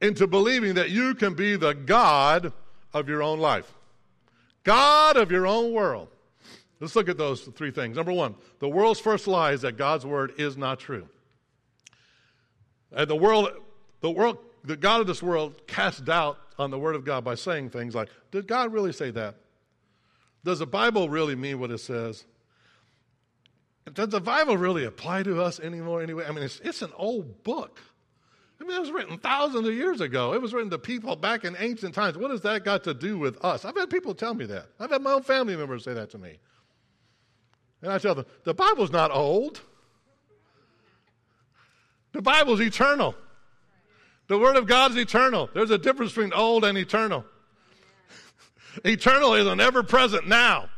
into 0.00 0.26
believing 0.26 0.74
that 0.74 0.90
you 0.90 1.14
can 1.14 1.34
be 1.34 1.56
the 1.56 1.74
God 1.74 2.52
of 2.92 3.08
your 3.08 3.22
own 3.22 3.38
life. 3.38 3.72
God 4.64 5.16
of 5.16 5.30
your 5.30 5.46
own 5.46 5.72
world. 5.72 6.08
Let's 6.80 6.94
look 6.94 7.08
at 7.08 7.18
those 7.18 7.42
three 7.42 7.70
things. 7.70 7.96
Number 7.96 8.12
one, 8.12 8.36
the 8.60 8.68
world's 8.68 9.00
first 9.00 9.26
lie 9.26 9.52
is 9.52 9.62
that 9.62 9.76
God's 9.76 10.06
word 10.06 10.32
is 10.38 10.56
not 10.56 10.78
true. 10.78 11.08
And 12.92 13.08
the 13.08 13.16
world, 13.16 13.50
the 14.00 14.10
world, 14.10 14.38
the 14.68 14.76
God 14.76 15.00
of 15.00 15.06
this 15.06 15.22
world 15.22 15.66
casts 15.66 15.98
doubt 15.98 16.38
on 16.58 16.70
the 16.70 16.78
word 16.78 16.94
of 16.94 17.02
God 17.02 17.24
by 17.24 17.34
saying 17.34 17.70
things 17.70 17.94
like, 17.94 18.10
Did 18.30 18.46
God 18.46 18.70
really 18.70 18.92
say 18.92 19.10
that? 19.12 19.34
Does 20.44 20.58
the 20.58 20.66
Bible 20.66 21.08
really 21.08 21.34
mean 21.34 21.58
what 21.58 21.70
it 21.70 21.78
says? 21.78 22.26
Does 23.94 24.10
the 24.10 24.20
Bible 24.20 24.58
really 24.58 24.84
apply 24.84 25.22
to 25.22 25.40
us 25.40 25.58
anymore 25.58 26.02
anyway? 26.02 26.26
I 26.28 26.32
mean, 26.32 26.44
it's, 26.44 26.60
it's 26.60 26.82
an 26.82 26.92
old 26.96 27.42
book. 27.42 27.80
I 28.60 28.64
mean, 28.64 28.76
it 28.76 28.80
was 28.80 28.90
written 28.90 29.16
thousands 29.16 29.66
of 29.66 29.72
years 29.72 30.02
ago. 30.02 30.34
It 30.34 30.42
was 30.42 30.52
written 30.52 30.68
to 30.70 30.78
people 30.78 31.16
back 31.16 31.44
in 31.44 31.56
ancient 31.58 31.94
times. 31.94 32.18
What 32.18 32.30
has 32.30 32.42
that 32.42 32.62
got 32.62 32.84
to 32.84 32.92
do 32.92 33.16
with 33.16 33.42
us? 33.42 33.64
I've 33.64 33.76
had 33.76 33.88
people 33.88 34.14
tell 34.14 34.34
me 34.34 34.44
that. 34.46 34.66
I've 34.78 34.90
had 34.90 35.00
my 35.00 35.12
own 35.12 35.22
family 35.22 35.56
members 35.56 35.84
say 35.84 35.94
that 35.94 36.10
to 36.10 36.18
me. 36.18 36.36
And 37.80 37.90
I 37.90 37.96
tell 37.96 38.14
them, 38.14 38.26
the 38.44 38.52
Bible's 38.52 38.90
not 38.90 39.10
old. 39.12 39.62
The 42.12 42.20
Bible's 42.20 42.60
eternal. 42.60 43.14
The 44.28 44.38
Word 44.38 44.56
of 44.56 44.66
God 44.66 44.92
is 44.92 44.98
eternal. 44.98 45.48
There's 45.54 45.70
a 45.70 45.78
difference 45.78 46.12
between 46.12 46.34
old 46.34 46.64
and 46.64 46.76
eternal. 46.76 47.24
eternal 48.84 49.34
is 49.34 49.46
an 49.46 49.58
ever 49.58 49.82
present 49.82 50.28
now. 50.28 50.68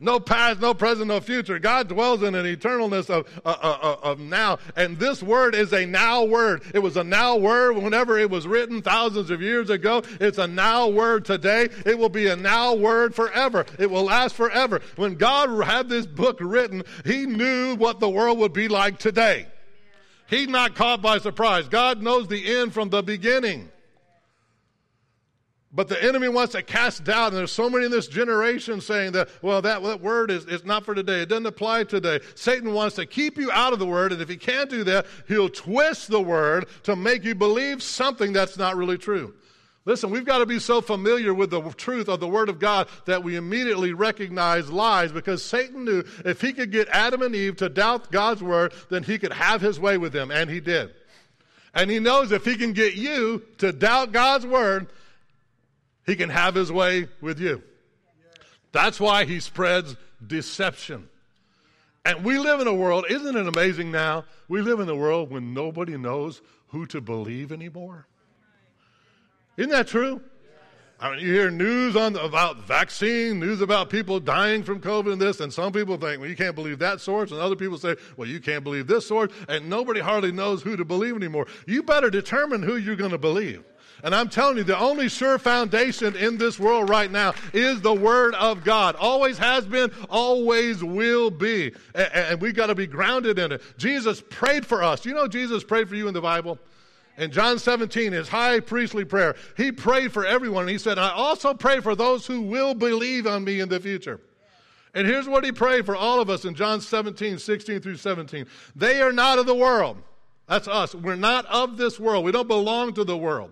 No 0.00 0.18
past, 0.20 0.60
no 0.60 0.74
present, 0.74 1.08
no 1.08 1.20
future. 1.20 1.58
God 1.58 1.88
dwells 1.88 2.22
in 2.22 2.34
an 2.34 2.44
eternalness 2.44 3.08
of, 3.10 3.26
uh, 3.44 3.56
uh, 3.62 3.78
uh, 3.80 3.96
of 4.02 4.20
now. 4.20 4.58
And 4.76 4.98
this 4.98 5.22
word 5.22 5.54
is 5.54 5.72
a 5.72 5.86
now 5.86 6.24
word. 6.24 6.62
It 6.74 6.80
was 6.80 6.96
a 6.96 7.04
now 7.04 7.36
word 7.36 7.76
whenever 7.76 8.18
it 8.18 8.28
was 8.28 8.46
written 8.46 8.82
thousands 8.82 9.30
of 9.30 9.40
years 9.40 9.70
ago. 9.70 10.02
It's 10.20 10.38
a 10.38 10.46
now 10.46 10.88
word 10.88 11.24
today. 11.24 11.68
It 11.86 11.98
will 11.98 12.08
be 12.08 12.26
a 12.26 12.36
now 12.36 12.74
word 12.74 13.14
forever. 13.14 13.66
It 13.78 13.90
will 13.90 14.04
last 14.04 14.34
forever. 14.34 14.80
When 14.96 15.14
God 15.14 15.48
had 15.64 15.88
this 15.88 16.06
book 16.06 16.38
written, 16.40 16.82
He 17.04 17.26
knew 17.26 17.76
what 17.76 17.98
the 17.98 18.10
world 18.10 18.38
would 18.38 18.52
be 18.52 18.68
like 18.68 18.98
today. 18.98 19.46
He's 20.26 20.48
not 20.48 20.74
caught 20.74 21.02
by 21.02 21.18
surprise. 21.18 21.68
God 21.68 22.02
knows 22.02 22.28
the 22.28 22.56
end 22.56 22.72
from 22.72 22.88
the 22.88 23.02
beginning. 23.02 23.70
But 25.74 25.88
the 25.88 26.02
enemy 26.02 26.28
wants 26.28 26.52
to 26.52 26.62
cast 26.62 27.02
doubt, 27.02 27.28
and 27.28 27.36
there's 27.36 27.50
so 27.50 27.68
many 27.68 27.86
in 27.86 27.90
this 27.90 28.06
generation 28.06 28.80
saying 28.80 29.10
that, 29.12 29.28
well, 29.42 29.60
that, 29.62 29.82
that 29.82 30.00
word 30.00 30.30
is, 30.30 30.46
is 30.46 30.64
not 30.64 30.84
for 30.84 30.94
today. 30.94 31.22
It 31.22 31.28
doesn't 31.28 31.46
apply 31.46 31.84
today. 31.84 32.20
Satan 32.36 32.72
wants 32.72 32.94
to 32.94 33.06
keep 33.06 33.36
you 33.36 33.50
out 33.50 33.72
of 33.72 33.80
the 33.80 33.86
word, 33.86 34.12
and 34.12 34.22
if 34.22 34.28
he 34.28 34.36
can't 34.36 34.70
do 34.70 34.84
that, 34.84 35.06
he'll 35.26 35.48
twist 35.48 36.10
the 36.10 36.20
word 36.20 36.66
to 36.84 36.94
make 36.94 37.24
you 37.24 37.34
believe 37.34 37.82
something 37.82 38.32
that's 38.32 38.56
not 38.56 38.76
really 38.76 38.96
true. 38.96 39.34
Listen, 39.86 40.10
we've 40.10 40.24
got 40.24 40.38
to 40.38 40.46
be 40.46 40.58
so 40.58 40.80
familiar 40.80 41.34
with 41.34 41.50
the 41.50 41.60
truth 41.72 42.08
of 42.08 42.18
the 42.18 42.28
Word 42.28 42.48
of 42.48 42.58
God 42.58 42.88
that 43.04 43.22
we 43.22 43.36
immediately 43.36 43.92
recognize 43.92 44.70
lies 44.70 45.12
because 45.12 45.44
Satan 45.44 45.84
knew 45.84 46.04
if 46.24 46.40
he 46.40 46.54
could 46.54 46.72
get 46.72 46.88
Adam 46.88 47.20
and 47.20 47.34
Eve 47.34 47.56
to 47.56 47.68
doubt 47.68 48.10
God's 48.10 48.42
Word, 48.42 48.72
then 48.88 49.02
he 49.02 49.18
could 49.18 49.32
have 49.32 49.60
his 49.60 49.78
way 49.78 49.98
with 49.98 50.14
them, 50.14 50.30
and 50.30 50.48
he 50.48 50.60
did. 50.60 50.94
And 51.74 51.90
he 51.90 51.98
knows 51.98 52.32
if 52.32 52.46
he 52.46 52.56
can 52.56 52.72
get 52.72 52.94
you 52.94 53.42
to 53.58 53.72
doubt 53.72 54.12
God's 54.12 54.46
Word, 54.46 54.86
he 56.06 56.16
can 56.16 56.30
have 56.30 56.54
his 56.54 56.72
way 56.72 57.08
with 57.20 57.38
you. 57.38 57.62
That's 58.72 58.98
why 58.98 59.24
he 59.24 59.38
spreads 59.38 59.96
deception. 60.26 61.08
And 62.06 62.24
we 62.24 62.38
live 62.38 62.60
in 62.60 62.68
a 62.68 62.74
world, 62.74 63.04
isn't 63.10 63.36
it 63.36 63.46
amazing 63.46 63.90
now? 63.90 64.24
We 64.48 64.62
live 64.62 64.80
in 64.80 64.88
a 64.88 64.96
world 64.96 65.30
when 65.30 65.52
nobody 65.52 65.96
knows 65.96 66.40
who 66.68 66.86
to 66.86 67.00
believe 67.00 67.52
anymore. 67.52 68.06
Isn't 69.56 69.70
that 69.70 69.86
true? 69.86 70.20
I 71.00 71.10
mean, 71.10 71.20
you 71.20 71.34
hear 71.34 71.50
news 71.50 71.96
on 71.96 72.16
about 72.16 72.66
vaccine, 72.66 73.40
news 73.40 73.60
about 73.60 73.90
people 73.90 74.20
dying 74.20 74.62
from 74.62 74.80
COVID 74.80 75.12
and 75.12 75.20
this, 75.20 75.40
and 75.40 75.52
some 75.52 75.72
people 75.72 75.96
think, 75.96 76.20
well, 76.20 76.30
you 76.30 76.36
can't 76.36 76.54
believe 76.54 76.78
that 76.78 77.00
source, 77.00 77.30
and 77.30 77.40
other 77.40 77.56
people 77.56 77.76
say, 77.76 77.96
well, 78.16 78.28
you 78.28 78.40
can't 78.40 78.64
believe 78.64 78.86
this 78.86 79.06
source, 79.06 79.30
and 79.48 79.68
nobody 79.68 80.00
hardly 80.00 80.32
knows 80.32 80.62
who 80.62 80.76
to 80.76 80.84
believe 80.84 81.16
anymore. 81.16 81.46
You 81.66 81.82
better 81.82 82.10
determine 82.10 82.62
who 82.62 82.76
you're 82.76 82.96
going 82.96 83.10
to 83.10 83.18
believe. 83.18 83.64
And 84.02 84.14
I'm 84.14 84.28
telling 84.28 84.56
you, 84.56 84.64
the 84.64 84.78
only 84.78 85.08
sure 85.08 85.38
foundation 85.38 86.14
in 86.16 86.36
this 86.36 86.58
world 86.58 86.90
right 86.90 87.10
now 87.10 87.34
is 87.52 87.80
the 87.80 87.94
Word 87.94 88.34
of 88.34 88.62
God. 88.64 88.96
Always 88.96 89.38
has 89.38 89.66
been, 89.66 89.90
always 90.08 90.84
will 90.84 91.30
be. 91.30 91.72
And, 91.94 92.12
and 92.12 92.40
we've 92.40 92.54
got 92.54 92.66
to 92.66 92.74
be 92.74 92.86
grounded 92.86 93.38
in 93.38 93.52
it. 93.52 93.62
Jesus 93.78 94.22
prayed 94.30 94.66
for 94.66 94.82
us. 94.82 95.04
You 95.04 95.14
know, 95.14 95.26
Jesus 95.26 95.64
prayed 95.64 95.88
for 95.88 95.96
you 95.96 96.06
in 96.08 96.14
the 96.14 96.20
Bible? 96.20 96.58
In 97.16 97.30
John 97.30 97.58
17, 97.58 98.12
his 98.12 98.28
high 98.28 98.60
priestly 98.60 99.04
prayer, 99.04 99.36
he 99.56 99.70
prayed 99.70 100.12
for 100.12 100.26
everyone. 100.26 100.62
And 100.62 100.70
He 100.70 100.78
said, 100.78 100.98
I 100.98 101.10
also 101.10 101.54
pray 101.54 101.80
for 101.80 101.94
those 101.94 102.26
who 102.26 102.40
will 102.42 102.74
believe 102.74 103.26
on 103.26 103.44
me 103.44 103.60
in 103.60 103.68
the 103.68 103.78
future. 103.78 104.20
And 104.94 105.06
here's 105.06 105.28
what 105.28 105.44
he 105.44 105.52
prayed 105.52 105.86
for 105.86 105.96
all 105.96 106.20
of 106.20 106.30
us 106.30 106.44
in 106.44 106.54
John 106.54 106.80
17, 106.80 107.38
16 107.38 107.80
through 107.80 107.96
17. 107.96 108.46
They 108.76 109.00
are 109.00 109.12
not 109.12 109.38
of 109.38 109.46
the 109.46 109.54
world. 109.54 109.98
That's 110.46 110.68
us. 110.68 110.94
We're 110.94 111.16
not 111.16 111.46
of 111.46 111.76
this 111.76 111.98
world. 111.98 112.24
We 112.24 112.32
don't 112.32 112.48
belong 112.48 112.94
to 112.94 113.04
the 113.04 113.16
world 113.16 113.50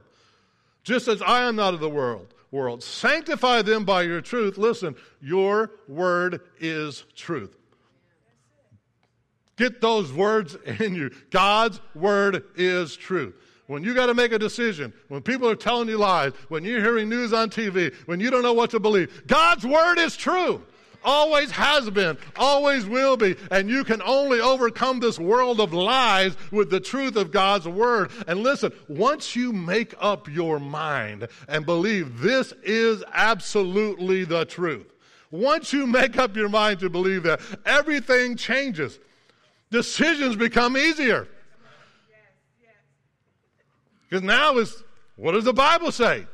just 0.83 1.09
as 1.09 1.23
I 1.23 1.43
am 1.43 1.57
not 1.57 1.75
of 1.75 1.81
the 1.81 1.89
world. 1.89 2.35
World. 2.51 2.83
Sanctify 2.83 3.63
them 3.63 3.85
by 3.85 4.03
your 4.03 4.21
truth. 4.21 4.59
Listen, 4.59 4.95
your 5.23 5.71
word 5.89 6.43
is 6.61 7.05
truth. 7.17 7.57
Get 9.57 9.81
those 9.81 10.13
words 10.13 10.57
in 10.79 10.95
you. 10.95 11.11
God's 11.31 11.81
word 11.95 12.45
is 12.57 12.95
truth. 12.95 13.35
When 13.73 13.83
you 13.83 13.95
got 13.95 14.07
to 14.07 14.15
make 14.15 14.33
a 14.33 14.39
decision, 14.39 14.93
when 15.09 15.23
people 15.23 15.49
are 15.49 15.57
telling 15.57 15.89
you 15.89 15.97
lies, 15.97 16.35
when 16.49 16.63
you're 16.63 16.83
hearing 16.83 17.09
news 17.09 17.33
on 17.33 17.49
TV, 17.49 17.95
when 18.05 18.21
you 18.21 18.31
don't 18.31 18.43
know 18.43 18.53
what 18.53 18.69
to 18.73 18.79
believe, 18.79 19.27
God's 19.27 19.65
word 19.65 19.99
is 19.99 20.15
true 20.15 20.63
always 21.05 21.51
has 21.51 21.91
been, 21.91 22.17
always 22.37 22.87
will 22.87 23.17
be. 23.17 23.35
And 23.51 23.69
you 23.69 23.83
can 23.83 24.01
only 24.03 24.41
overcome 24.41 25.01
this 25.01 25.19
world 25.19 25.59
of 25.59 25.73
lies 25.73 26.37
with 26.53 26.71
the 26.71 26.79
truth 26.81 27.17
of 27.17 27.33
God's 27.33 27.67
word. 27.67 28.13
And 28.29 28.41
listen, 28.45 28.73
once 28.89 29.35
you 29.35 29.53
make 29.53 29.95
up 29.99 30.29
your 30.29 30.61
mind 30.61 31.27
and 31.49 31.67
believe 31.67 32.21
this 32.21 32.53
is 32.63 33.03
absolutely 33.13 34.25
the 34.25 34.45
truth, 34.45 34.93
once 35.33 35.73
you 35.73 35.87
make 35.87 36.19
up 36.19 36.37
your 36.37 36.51
mind 36.51 36.79
to 36.81 36.91
believe 36.91 37.23
that, 37.25 37.41
everything 37.65 38.37
changes. 38.37 39.01
Decisions 39.71 40.37
become 40.37 40.77
easier. 40.77 41.27
Because 44.13 44.25
now 44.25 44.59
is 44.59 44.85
what 45.17 45.33
does 45.33 45.45
the 45.45 45.55
Bible 45.55 45.91
say? 45.91 46.27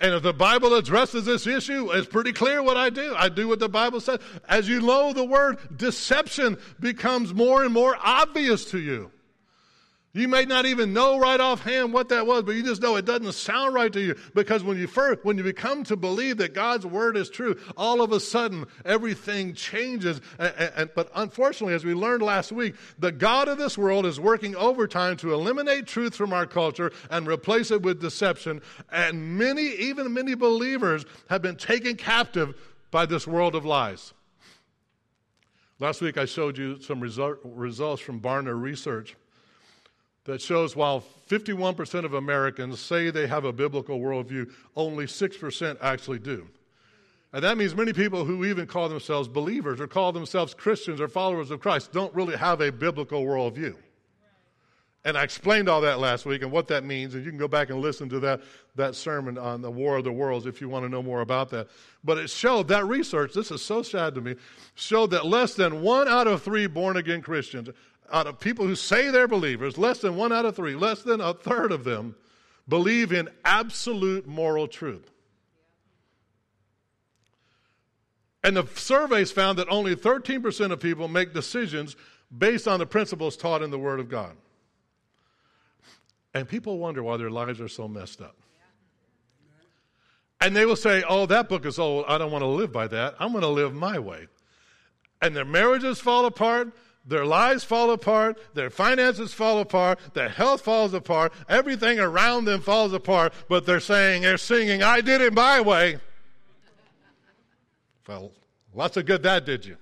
And 0.00 0.14
if 0.14 0.22
the 0.22 0.32
Bible 0.32 0.74
addresses 0.74 1.26
this 1.26 1.46
issue, 1.46 1.90
it's 1.90 2.08
pretty 2.08 2.32
clear 2.32 2.62
what 2.62 2.78
I 2.78 2.88
do. 2.88 3.14
I 3.14 3.28
do 3.28 3.48
what 3.48 3.58
the 3.58 3.68
Bible 3.68 4.00
says. 4.00 4.18
As 4.48 4.66
you 4.66 4.80
know 4.80 5.12
the 5.12 5.26
word, 5.26 5.58
deception 5.76 6.56
becomes 6.80 7.34
more 7.34 7.64
and 7.64 7.74
more 7.74 7.98
obvious 8.02 8.64
to 8.70 8.78
you. 8.78 9.10
You 10.16 10.28
may 10.28 10.44
not 10.44 10.64
even 10.64 10.92
know 10.92 11.18
right 11.18 11.40
offhand 11.40 11.92
what 11.92 12.08
that 12.10 12.24
was, 12.24 12.44
but 12.44 12.54
you 12.54 12.62
just 12.62 12.80
know 12.80 12.94
it 12.94 13.04
doesn't 13.04 13.32
sound 13.32 13.74
right 13.74 13.92
to 13.92 14.00
you 14.00 14.14
because 14.32 14.62
when 14.62 14.78
you 14.78 14.86
first, 14.86 15.24
when 15.24 15.36
you 15.36 15.42
become 15.42 15.82
to 15.84 15.96
believe 15.96 16.36
that 16.36 16.54
God's 16.54 16.86
word 16.86 17.16
is 17.16 17.28
true, 17.28 17.58
all 17.76 18.00
of 18.00 18.12
a 18.12 18.20
sudden 18.20 18.64
everything 18.84 19.54
changes. 19.54 20.20
And, 20.38 20.72
and, 20.76 20.90
but 20.94 21.10
unfortunately, 21.16 21.74
as 21.74 21.84
we 21.84 21.94
learned 21.94 22.22
last 22.22 22.52
week, 22.52 22.76
the 22.96 23.10
God 23.10 23.48
of 23.48 23.58
this 23.58 23.76
world 23.76 24.06
is 24.06 24.20
working 24.20 24.54
overtime 24.54 25.16
to 25.16 25.34
eliminate 25.34 25.88
truth 25.88 26.14
from 26.14 26.32
our 26.32 26.46
culture 26.46 26.92
and 27.10 27.26
replace 27.26 27.72
it 27.72 27.82
with 27.82 28.00
deception. 28.00 28.62
And 28.92 29.36
many, 29.36 29.66
even 29.66 30.14
many 30.14 30.36
believers, 30.36 31.04
have 31.28 31.42
been 31.42 31.56
taken 31.56 31.96
captive 31.96 32.54
by 32.92 33.04
this 33.04 33.26
world 33.26 33.56
of 33.56 33.64
lies. 33.64 34.14
Last 35.80 36.00
week, 36.00 36.16
I 36.16 36.24
showed 36.24 36.56
you 36.56 36.80
some 36.80 37.00
result, 37.00 37.38
results 37.42 38.00
from 38.00 38.20
Barna 38.20 38.56
Research 38.56 39.16
that 40.24 40.40
shows 40.40 40.74
while 40.74 41.04
51% 41.28 42.04
of 42.04 42.14
Americans 42.14 42.80
say 42.80 43.10
they 43.10 43.26
have 43.26 43.44
a 43.44 43.52
biblical 43.52 44.00
worldview, 44.00 44.50
only 44.74 45.06
6% 45.06 45.76
actually 45.80 46.18
do. 46.18 46.48
And 47.32 47.42
that 47.42 47.58
means 47.58 47.74
many 47.74 47.92
people 47.92 48.24
who 48.24 48.44
even 48.44 48.66
call 48.66 48.88
themselves 48.88 49.28
believers 49.28 49.80
or 49.80 49.86
call 49.86 50.12
themselves 50.12 50.54
Christians 50.54 51.00
or 51.00 51.08
followers 51.08 51.50
of 51.50 51.60
Christ 51.60 51.92
don't 51.92 52.14
really 52.14 52.36
have 52.36 52.60
a 52.60 52.70
biblical 52.70 53.24
worldview. 53.24 53.74
And 55.06 55.18
I 55.18 55.22
explained 55.22 55.68
all 55.68 55.82
that 55.82 55.98
last 55.98 56.24
week 56.24 56.42
and 56.42 56.50
what 56.50 56.68
that 56.68 56.82
means. 56.82 57.14
And 57.14 57.24
you 57.24 57.30
can 57.30 57.38
go 57.38 57.48
back 57.48 57.68
and 57.68 57.80
listen 57.80 58.08
to 58.08 58.20
that, 58.20 58.40
that 58.76 58.94
sermon 58.94 59.36
on 59.36 59.60
the 59.60 59.70
War 59.70 59.98
of 59.98 60.04
the 60.04 60.12
Worlds 60.12 60.46
if 60.46 60.62
you 60.62 60.68
want 60.70 60.86
to 60.86 60.88
know 60.88 61.02
more 61.02 61.20
about 61.20 61.50
that. 61.50 61.68
But 62.02 62.16
it 62.16 62.30
showed 62.30 62.68
that 62.68 62.86
research, 62.86 63.34
this 63.34 63.50
is 63.50 63.60
so 63.60 63.82
sad 63.82 64.14
to 64.14 64.22
me, 64.22 64.36
showed 64.76 65.10
that 65.10 65.26
less 65.26 65.54
than 65.54 65.82
one 65.82 66.08
out 66.08 66.26
of 66.26 66.42
three 66.42 66.66
born 66.66 66.96
again 66.96 67.20
Christians 67.20 67.68
out 68.12 68.26
of 68.26 68.40
people 68.40 68.66
who 68.66 68.74
say 68.74 69.10
they're 69.10 69.28
believers, 69.28 69.78
less 69.78 69.98
than 69.98 70.16
one 70.16 70.32
out 70.32 70.44
of 70.44 70.56
three, 70.56 70.74
less 70.74 71.02
than 71.02 71.20
a 71.20 71.34
third 71.34 71.72
of 71.72 71.84
them, 71.84 72.16
believe 72.68 73.12
in 73.12 73.28
absolute 73.44 74.26
moral 74.26 74.68
truth. 74.68 75.10
And 78.42 78.56
the 78.56 78.66
surveys 78.74 79.32
found 79.32 79.58
that 79.58 79.68
only 79.70 79.96
13% 79.96 80.70
of 80.70 80.78
people 80.78 81.08
make 81.08 81.32
decisions 81.32 81.96
based 82.36 82.68
on 82.68 82.78
the 82.78 82.86
principles 82.86 83.36
taught 83.36 83.62
in 83.62 83.70
the 83.70 83.78
Word 83.78 84.00
of 84.00 84.08
God. 84.10 84.36
And 86.34 86.46
people 86.48 86.78
wonder 86.78 87.02
why 87.02 87.16
their 87.16 87.30
lives 87.30 87.60
are 87.60 87.68
so 87.68 87.88
messed 87.88 88.20
up. 88.20 88.36
And 90.40 90.54
they 90.54 90.66
will 90.66 90.76
say, 90.76 91.02
Oh, 91.08 91.24
that 91.26 91.48
book 91.48 91.64
is 91.64 91.78
old. 91.78 92.04
I 92.06 92.18
don't 92.18 92.30
want 92.30 92.42
to 92.42 92.48
live 92.48 92.70
by 92.70 92.86
that. 92.88 93.14
I'm 93.18 93.30
going 93.30 93.42
to 93.42 93.48
live 93.48 93.72
my 93.72 93.98
way. 93.98 94.26
And 95.22 95.34
their 95.34 95.46
marriages 95.46 96.00
fall 96.00 96.26
apart. 96.26 96.72
Their 97.06 97.26
lives 97.26 97.64
fall 97.64 97.90
apart, 97.90 98.38
their 98.54 98.70
finances 98.70 99.34
fall 99.34 99.60
apart, 99.60 99.98
their 100.14 100.30
health 100.30 100.62
falls 100.62 100.94
apart, 100.94 101.34
everything 101.48 102.00
around 102.00 102.46
them 102.46 102.62
falls 102.62 102.94
apart, 102.94 103.34
but 103.48 103.66
they're 103.66 103.80
saying, 103.80 104.22
they're 104.22 104.38
singing, 104.38 104.82
I 104.82 105.02
did 105.02 105.20
it 105.20 105.34
my 105.34 105.60
way. 105.60 105.98
Well, 108.08 108.32
lots 108.74 108.96
of 108.96 109.04
good 109.04 109.22
that 109.24 109.44
did 109.44 109.66
you. 109.66 109.76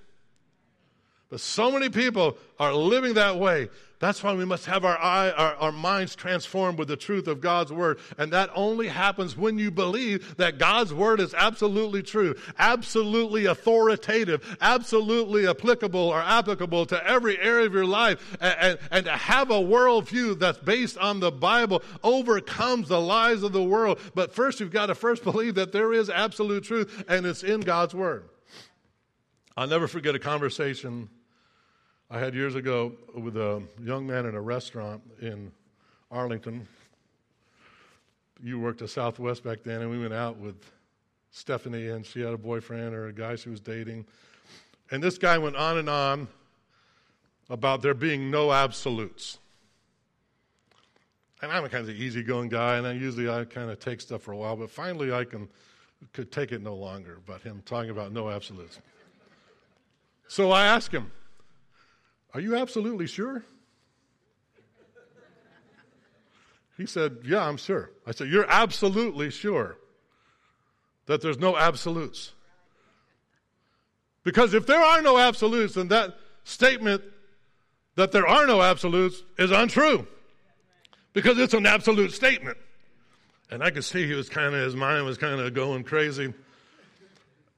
But 1.29 1.39
so 1.39 1.71
many 1.71 1.89
people 1.89 2.37
are 2.59 2.73
living 2.73 3.13
that 3.15 3.37
way. 3.37 3.69
That's 4.03 4.21
why 4.21 4.33
we 4.33 4.43
must 4.43 4.65
have 4.65 4.83
our, 4.83 4.97
eye, 4.97 5.31
our, 5.31 5.55
our 5.55 5.71
minds 5.71 6.13
transformed 6.13 6.77
with 6.77 6.89
the 6.89 6.97
truth 6.97 7.25
of 7.29 7.39
God's 7.39 7.71
word. 7.71 7.99
And 8.17 8.33
that 8.33 8.49
only 8.53 8.89
happens 8.89 9.37
when 9.37 9.57
you 9.57 9.71
believe 9.71 10.35
that 10.35 10.57
God's 10.57 10.93
word 10.93 11.21
is 11.21 11.33
absolutely 11.33 12.03
true, 12.03 12.35
absolutely 12.59 13.45
authoritative, 13.45 14.57
absolutely 14.59 15.47
applicable 15.47 16.09
or 16.09 16.19
applicable 16.19 16.85
to 16.87 17.01
every 17.07 17.39
area 17.39 17.65
of 17.65 17.73
your 17.73 17.85
life. 17.85 18.35
And, 18.41 18.55
and, 18.59 18.79
and 18.91 19.05
to 19.05 19.11
have 19.13 19.51
a 19.51 19.61
worldview 19.61 20.37
that's 20.37 20.57
based 20.57 20.97
on 20.97 21.21
the 21.21 21.31
Bible 21.31 21.81
overcomes 22.03 22.89
the 22.89 22.99
lies 22.99 23.41
of 23.41 23.53
the 23.53 23.63
world. 23.63 24.01
But 24.13 24.35
first, 24.35 24.59
you've 24.59 24.69
got 24.69 24.87
to 24.87 24.95
first 24.95 25.23
believe 25.23 25.55
that 25.55 25.71
there 25.71 25.93
is 25.93 26.09
absolute 26.09 26.65
truth 26.65 27.05
and 27.07 27.25
it's 27.25 27.41
in 27.41 27.61
God's 27.61 27.95
word. 27.95 28.27
I'll 29.55 29.67
never 29.67 29.87
forget 29.87 30.13
a 30.13 30.19
conversation 30.19 31.07
I 32.13 32.19
had 32.19 32.35
years 32.35 32.53
ago 32.53 32.91
with 33.15 33.37
a 33.37 33.63
young 33.81 34.05
man 34.05 34.27
in 34.27 34.35
a 34.35 34.39
restaurant 34.39 35.01
in 35.19 35.51
Arlington. 36.11 36.67
You 38.39 38.59
worked 38.59 38.83
at 38.83 38.91
Southwest 38.91 39.43
back 39.43 39.63
then, 39.63 39.81
and 39.81 39.89
we 39.89 39.97
went 39.97 40.13
out 40.13 40.37
with 40.37 40.57
Stephanie, 41.31 41.87
and 41.87 42.05
she 42.05 42.21
had 42.21 42.31
a 42.31 42.37
boyfriend 42.37 42.93
or 42.93 43.07
a 43.07 43.13
guy 43.13 43.35
she 43.35 43.49
was 43.49 43.59
dating. 43.59 44.05
And 44.91 45.01
this 45.01 45.17
guy 45.17 45.39
went 45.39 45.55
on 45.55 45.79
and 45.79 45.89
on 45.89 46.27
about 47.49 47.81
there 47.81 47.95
being 47.95 48.29
no 48.29 48.51
absolutes. 48.53 49.39
And 51.41 51.51
I'm 51.51 51.65
a 51.65 51.69
kind 51.69 51.89
of 51.89 51.95
easygoing 51.95 52.49
guy, 52.49 52.77
and 52.77 52.85
I 52.85 52.91
usually 52.91 53.27
I 53.27 53.43
kind 53.43 53.71
of 53.71 53.79
take 53.79 53.99
stuff 54.01 54.21
for 54.21 54.33
a 54.33 54.37
while, 54.37 54.55
but 54.55 54.69
finally 54.69 55.11
I 55.11 55.23
can 55.23 55.49
could 56.11 56.31
take 56.31 56.51
it 56.51 56.61
no 56.61 56.75
longer. 56.75 57.17
But 57.25 57.41
him 57.41 57.63
talking 57.65 57.89
about 57.89 58.11
no 58.11 58.29
absolutes. 58.29 58.77
So 60.27 60.51
I 60.51 60.67
asked 60.67 60.91
him, 60.91 61.11
are 62.33 62.39
you 62.39 62.55
absolutely 62.55 63.07
sure? 63.07 63.43
He 66.77 66.85
said, 66.85 67.19
Yeah, 67.23 67.47
I'm 67.47 67.57
sure. 67.57 67.91
I 68.05 68.11
said, 68.11 68.27
You're 68.27 68.49
absolutely 68.49 69.29
sure 69.29 69.77
that 71.05 71.21
there's 71.21 71.37
no 71.37 71.57
absolutes. 71.57 72.33
Because 74.23 74.53
if 74.53 74.65
there 74.65 74.81
are 74.81 75.01
no 75.01 75.17
absolutes, 75.17 75.75
then 75.75 75.89
that 75.89 76.15
statement 76.43 77.03
that 77.95 78.11
there 78.11 78.27
are 78.27 78.47
no 78.47 78.61
absolutes 78.61 79.23
is 79.37 79.51
untrue. 79.51 80.07
Because 81.11 81.37
it's 81.37 81.53
an 81.53 81.65
absolute 81.65 82.11
statement. 82.11 82.57
And 83.51 83.61
I 83.61 83.69
could 83.69 83.83
see 83.83 84.07
he 84.07 84.13
was 84.13 84.29
kind 84.29 84.55
of, 84.55 84.61
his 84.61 84.75
mind 84.75 85.05
was 85.05 85.17
kind 85.17 85.39
of 85.39 85.53
going 85.53 85.83
crazy. 85.83 86.33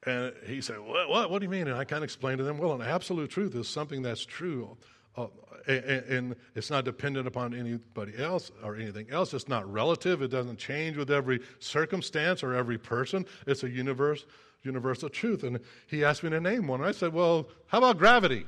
And 0.05 0.33
he 0.45 0.61
said, 0.61 0.79
what, 0.79 1.09
what, 1.09 1.31
what 1.31 1.39
do 1.39 1.45
you 1.45 1.49
mean? 1.49 1.67
And 1.67 1.77
I 1.77 1.83
kind 1.83 1.97
of 1.97 2.03
explained 2.03 2.37
to 2.37 2.43
them, 2.43 2.57
well, 2.59 2.73
an 2.73 2.81
absolute 2.81 3.29
truth 3.31 3.55
is 3.55 3.67
something 3.67 4.03
that's 4.03 4.23
true. 4.23 4.77
Uh, 5.17 5.27
and, 5.67 5.83
and, 5.83 6.35
it's 6.53 6.69
not 6.69 6.85
dependent 6.85 7.25
upon 7.27 7.55
anybody 7.55 8.13
else 8.17 8.51
or 8.63 8.75
anything 8.75 9.07
else. 9.09 9.33
It's 9.33 9.47
not 9.47 9.71
relative. 9.71 10.21
It 10.21 10.27
doesn't 10.27 10.59
change 10.59 10.97
with 10.97 11.09
every 11.09 11.39
circumstance 11.59 12.43
or 12.43 12.53
every 12.53 12.77
person. 12.77 13.25
It's 13.47 13.63
a 13.63 13.69
universe, 13.69 14.25
universal 14.61 15.09
truth. 15.09 15.43
And 15.43 15.59
he 15.87 16.03
asked 16.03 16.21
me 16.21 16.29
to 16.31 16.39
name 16.39 16.67
one. 16.67 16.83
I 16.83 16.91
said, 16.91 17.13
well, 17.13 17.47
how 17.67 17.79
about 17.79 17.97
gravity? 17.97 18.45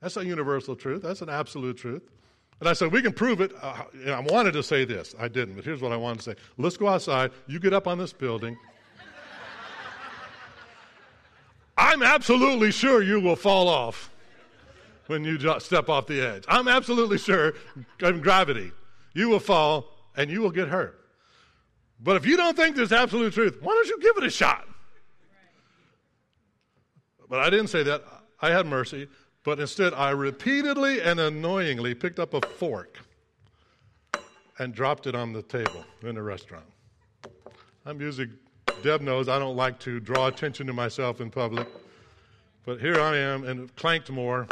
That's 0.00 0.16
a 0.16 0.24
universal 0.24 0.76
truth. 0.76 1.02
That's 1.02 1.22
an 1.22 1.28
absolute 1.28 1.76
truth. 1.76 2.08
And 2.60 2.68
I 2.68 2.72
said, 2.72 2.90
we 2.90 3.02
can 3.02 3.12
prove 3.12 3.40
it. 3.40 3.52
Uh, 3.60 3.82
I 4.06 4.20
wanted 4.20 4.52
to 4.52 4.62
say 4.62 4.86
this. 4.86 5.14
I 5.18 5.28
didn't, 5.28 5.56
but 5.56 5.64
here's 5.64 5.82
what 5.82 5.92
I 5.92 5.96
wanted 5.96 6.18
to 6.18 6.24
say. 6.30 6.36
Let's 6.56 6.76
go 6.78 6.88
outside. 6.88 7.32
You 7.46 7.60
get 7.60 7.74
up 7.74 7.86
on 7.86 7.98
this 7.98 8.14
building. 8.14 8.56
I'm 11.76 12.02
absolutely 12.02 12.70
sure 12.70 13.02
you 13.02 13.20
will 13.20 13.36
fall 13.36 13.68
off 13.68 14.10
when 15.06 15.24
you 15.24 15.38
step 15.60 15.88
off 15.88 16.06
the 16.06 16.20
edge. 16.20 16.44
I'm 16.48 16.68
absolutely 16.68 17.18
sure 17.18 17.54
of 18.00 18.22
gravity. 18.22 18.72
You 19.12 19.28
will 19.28 19.40
fall 19.40 19.86
and 20.16 20.30
you 20.30 20.40
will 20.40 20.50
get 20.50 20.68
hurt. 20.68 21.00
But 22.00 22.16
if 22.16 22.26
you 22.26 22.36
don't 22.36 22.56
think 22.56 22.76
there's 22.76 22.92
absolute 22.92 23.32
truth, 23.32 23.58
why 23.60 23.72
don't 23.72 23.88
you 23.88 23.98
give 24.00 24.16
it 24.16 24.24
a 24.24 24.30
shot? 24.30 24.68
But 27.28 27.40
I 27.40 27.50
didn't 27.50 27.68
say 27.68 27.82
that. 27.82 28.04
I 28.40 28.50
had 28.50 28.66
mercy. 28.66 29.08
But 29.44 29.60
instead, 29.60 29.94
I 29.94 30.10
repeatedly 30.10 31.00
and 31.00 31.20
annoyingly 31.20 31.94
picked 31.94 32.18
up 32.18 32.34
a 32.34 32.40
fork 32.40 32.98
and 34.58 34.74
dropped 34.74 35.06
it 35.06 35.14
on 35.14 35.32
the 35.32 35.42
table 35.42 35.84
in 36.02 36.16
the 36.16 36.22
restaurant. 36.22 36.66
I'm 37.84 38.00
usually 38.00 38.30
Deb 38.82 39.00
knows 39.00 39.28
I 39.28 39.38
don't 39.38 39.56
like 39.56 39.78
to 39.80 40.00
draw 40.00 40.26
attention 40.28 40.66
to 40.66 40.72
myself 40.72 41.20
in 41.20 41.30
public. 41.30 41.66
But 42.64 42.80
here 42.80 43.00
I 43.00 43.16
am, 43.16 43.44
and 43.44 43.68
it 43.68 43.76
clanked 43.76 44.10
more. 44.10 44.46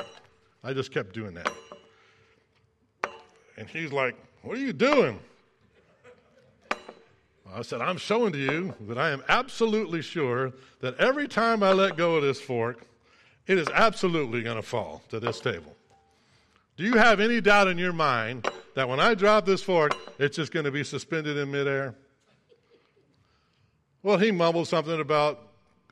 I 0.63 0.73
just 0.73 0.93
kept 0.93 1.15
doing 1.15 1.35
that. 1.35 1.53
And 3.57 3.69
he's 3.69 3.93
like, 3.93 4.17
What 4.43 4.57
are 4.57 4.61
you 4.61 4.73
doing? 4.73 5.19
I 7.55 7.63
said, 7.63 7.81
I'm 7.81 7.99
showing 7.99 8.33
to 8.33 8.39
you 8.39 8.75
that 8.89 8.99
I 8.99 9.11
am 9.11 9.23
absolutely 9.29 10.03
sure 10.03 10.53
that 10.81 10.99
every 10.99 11.29
time 11.29 11.63
I 11.63 11.73
let 11.73 11.97
go 11.97 12.17
of 12.17 12.23
this 12.23 12.41
fork, 12.41 12.85
it 13.47 13.59
is 13.59 13.69
absolutely 13.69 14.43
going 14.43 14.57
to 14.57 14.63
fall 14.63 15.03
to 15.11 15.21
this 15.21 15.39
table. 15.39 15.77
Do 16.77 16.83
you 16.83 16.95
have 16.95 17.21
any 17.21 17.41
doubt 17.41 17.69
in 17.69 17.79
your 17.79 17.93
mind 17.93 18.49
that 18.75 18.89
when 18.89 18.99
I 18.99 19.15
drop 19.15 19.47
this 19.47 19.63
fork, 19.63 19.93
it's 20.19 20.37
just 20.37 20.51
going 20.51 20.65
to 20.65 20.73
be 20.73 20.83
suspended 20.83 21.37
in 21.37 21.53
midair? 21.53 21.95
Well, 24.05 24.19
he 24.19 24.31
mumbled 24.31 24.69
something 24.69 25.01
about 25.01 25.41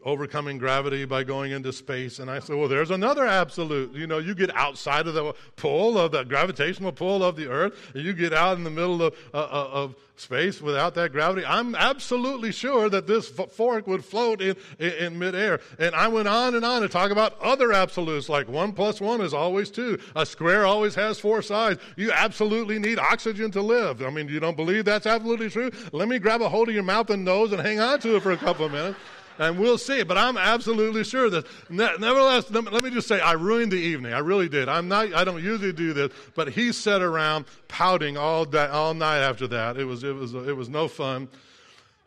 overcoming 0.04 0.58
gravity 0.58 1.04
by 1.04 1.24
going 1.24 1.52
into 1.52 1.72
space. 1.72 2.18
And 2.18 2.30
I 2.30 2.38
said, 2.38 2.56
well, 2.56 2.68
there's 2.68 2.90
another 2.90 3.26
absolute. 3.26 3.92
You 3.94 4.06
know, 4.06 4.18
you 4.18 4.34
get 4.34 4.54
outside 4.56 5.06
of 5.06 5.14
the 5.14 5.34
pull 5.56 5.98
of 5.98 6.12
the 6.12 6.24
gravitational 6.24 6.92
pull 6.92 7.24
of 7.24 7.36
the 7.36 7.48
Earth, 7.48 7.92
and 7.94 8.04
you 8.04 8.12
get 8.12 8.32
out 8.32 8.56
in 8.56 8.64
the 8.64 8.70
middle 8.70 9.02
of, 9.02 9.14
uh, 9.32 9.38
uh 9.38 9.68
of 9.72 9.96
space 10.16 10.60
without 10.60 10.94
that 10.94 11.12
gravity. 11.12 11.44
I'm 11.44 11.74
absolutely 11.74 12.52
sure 12.52 12.88
that 12.88 13.06
this 13.06 13.28
fork 13.28 13.86
would 13.86 14.04
float 14.04 14.40
in, 14.40 14.56
in, 14.78 14.92
in 14.92 15.18
midair. 15.18 15.60
And 15.78 15.94
I 15.94 16.08
went 16.08 16.28
on 16.28 16.54
and 16.54 16.64
on 16.64 16.82
to 16.82 16.88
talk 16.88 17.10
about 17.10 17.40
other 17.40 17.72
absolutes, 17.72 18.28
like 18.28 18.48
one 18.48 18.72
plus 18.72 19.00
one 19.00 19.20
is 19.20 19.34
always 19.34 19.70
two. 19.70 19.98
A 20.14 20.24
square 20.24 20.64
always 20.64 20.94
has 20.94 21.18
four 21.18 21.42
sides. 21.42 21.80
You 21.96 22.12
absolutely 22.12 22.78
need 22.78 22.98
oxygen 22.98 23.50
to 23.52 23.62
live. 23.62 24.02
I 24.02 24.10
mean, 24.10 24.28
you 24.28 24.40
don't 24.40 24.56
believe 24.56 24.84
that's 24.84 25.06
absolutely 25.06 25.50
true? 25.50 25.70
Let 25.92 26.08
me 26.08 26.18
grab 26.18 26.40
a 26.40 26.48
hold 26.48 26.68
of 26.68 26.74
your 26.74 26.84
mouth 26.84 27.10
and 27.10 27.24
nose 27.24 27.52
and 27.52 27.60
hang 27.60 27.80
on 27.80 27.98
to 28.00 28.16
it 28.16 28.22
for 28.22 28.32
a 28.32 28.36
couple 28.36 28.66
of 28.66 28.72
minutes 28.72 28.98
and 29.38 29.58
we'll 29.58 29.78
see. 29.78 30.02
But 30.02 30.18
I'm 30.18 30.36
absolutely 30.36 31.04
sure 31.04 31.30
that, 31.30 31.46
nevertheless, 31.70 32.50
let 32.50 32.82
me 32.82 32.90
just 32.90 33.08
say, 33.08 33.20
I 33.20 33.32
ruined 33.32 33.72
the 33.72 33.76
evening. 33.76 34.12
I 34.12 34.18
really 34.18 34.48
did. 34.48 34.68
I'm 34.68 34.88
not. 34.88 35.12
I 35.14 35.24
don't 35.24 35.42
usually 35.42 35.72
do 35.72 35.92
this, 35.92 36.12
but 36.34 36.48
he 36.48 36.72
sat 36.72 37.02
around 37.02 37.46
pouting 37.68 38.16
all 38.16 38.44
day, 38.44 38.66
all 38.66 38.94
night 38.94 39.20
after 39.20 39.46
that. 39.48 39.76
It 39.76 39.84
was, 39.84 40.04
it 40.04 40.14
was, 40.14 40.34
it 40.34 40.56
was 40.56 40.68
no 40.68 40.88
fun. 40.88 41.28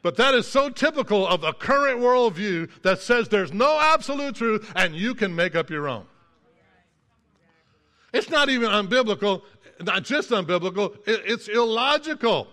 But 0.06 0.18
that 0.18 0.36
is 0.36 0.48
so 0.48 0.70
typical 0.70 1.26
of 1.26 1.44
a 1.44 1.52
current 1.52 2.00
worldview 2.00 2.70
that 2.84 3.00
says 3.00 3.28
there's 3.28 3.52
no 3.52 3.80
absolute 3.80 4.36
truth 4.36 4.72
and 4.76 4.96
you 4.96 5.16
can 5.16 5.36
make 5.36 5.56
up 5.56 5.72
your 5.72 5.88
own. 5.88 6.06
It's 8.14 8.30
not 8.30 8.50
even 8.50 8.70
unbiblical, 8.70 9.42
not 9.82 10.04
just 10.04 10.30
unbiblical, 10.30 10.96
it's 11.08 11.48
illogical. 11.48 12.48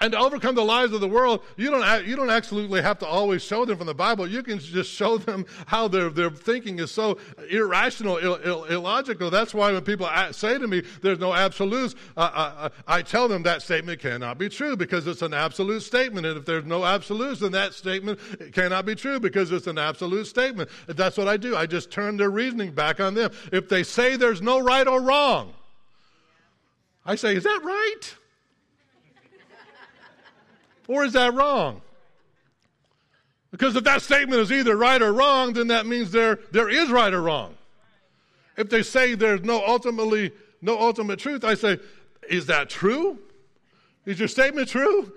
And 0.00 0.12
to 0.12 0.18
overcome 0.18 0.54
the 0.54 0.64
lies 0.64 0.92
of 0.92 1.00
the 1.00 1.08
world, 1.08 1.42
you 1.56 1.72
don't, 1.72 2.06
you 2.06 2.14
don't 2.14 2.30
absolutely 2.30 2.80
have 2.82 3.00
to 3.00 3.06
always 3.06 3.42
show 3.42 3.64
them 3.64 3.78
from 3.78 3.88
the 3.88 3.94
Bible. 3.94 4.28
You 4.28 4.44
can 4.44 4.60
just 4.60 4.92
show 4.92 5.18
them 5.18 5.44
how 5.66 5.88
their, 5.88 6.08
their 6.08 6.30
thinking 6.30 6.78
is 6.78 6.92
so 6.92 7.18
irrational, 7.50 8.16
Ill, 8.18 8.38
Ill, 8.44 8.64
illogical. 8.66 9.28
That's 9.28 9.52
why 9.52 9.72
when 9.72 9.82
people 9.82 10.08
say 10.30 10.56
to 10.56 10.68
me, 10.68 10.84
there's 11.02 11.18
no 11.18 11.34
absolutes, 11.34 11.96
uh, 12.16 12.30
uh, 12.32 12.68
I 12.86 13.02
tell 13.02 13.26
them 13.26 13.42
that 13.42 13.60
statement 13.60 13.98
cannot 13.98 14.38
be 14.38 14.48
true 14.48 14.76
because 14.76 15.04
it's 15.08 15.22
an 15.22 15.34
absolute 15.34 15.82
statement. 15.82 16.26
And 16.26 16.38
if 16.38 16.44
there's 16.44 16.64
no 16.64 16.84
absolutes, 16.84 17.40
then 17.40 17.50
that 17.52 17.74
statement 17.74 18.20
cannot 18.52 18.86
be 18.86 18.94
true 18.94 19.18
because 19.18 19.50
it's 19.50 19.66
an 19.66 19.78
absolute 19.78 20.28
statement. 20.28 20.70
That's 20.86 21.16
what 21.16 21.26
I 21.26 21.36
do. 21.36 21.56
I 21.56 21.66
just 21.66 21.90
turn 21.90 22.16
their 22.16 22.30
reasoning 22.30 22.70
back 22.70 23.00
on 23.00 23.14
them. 23.14 23.32
If 23.50 23.68
they 23.68 23.82
say 23.82 24.14
there's 24.14 24.42
no 24.42 24.60
right 24.60 24.86
or 24.86 25.02
wrong, 25.02 25.54
I 27.04 27.16
say, 27.16 27.34
is 27.34 27.42
that 27.42 27.62
right? 27.64 28.14
Or 30.88 31.04
is 31.04 31.12
that 31.12 31.34
wrong? 31.34 31.82
Because 33.52 33.76
if 33.76 33.84
that 33.84 34.02
statement 34.02 34.40
is 34.40 34.50
either 34.50 34.76
right 34.76 35.00
or 35.00 35.12
wrong, 35.12 35.52
then 35.52 35.68
that 35.68 35.86
means 35.86 36.10
there, 36.10 36.40
there 36.50 36.68
is 36.68 36.90
right 36.90 37.12
or 37.12 37.22
wrong. 37.22 37.54
If 38.56 38.68
they 38.68 38.82
say 38.82 39.14
there's 39.14 39.42
no 39.42 39.64
ultimately 39.64 40.32
no 40.60 40.78
ultimate 40.78 41.20
truth, 41.20 41.44
I 41.44 41.54
say, 41.54 41.78
is 42.28 42.46
that 42.46 42.68
true? 42.68 43.18
Is 44.04 44.18
your 44.18 44.28
statement 44.28 44.68
true? 44.68 45.12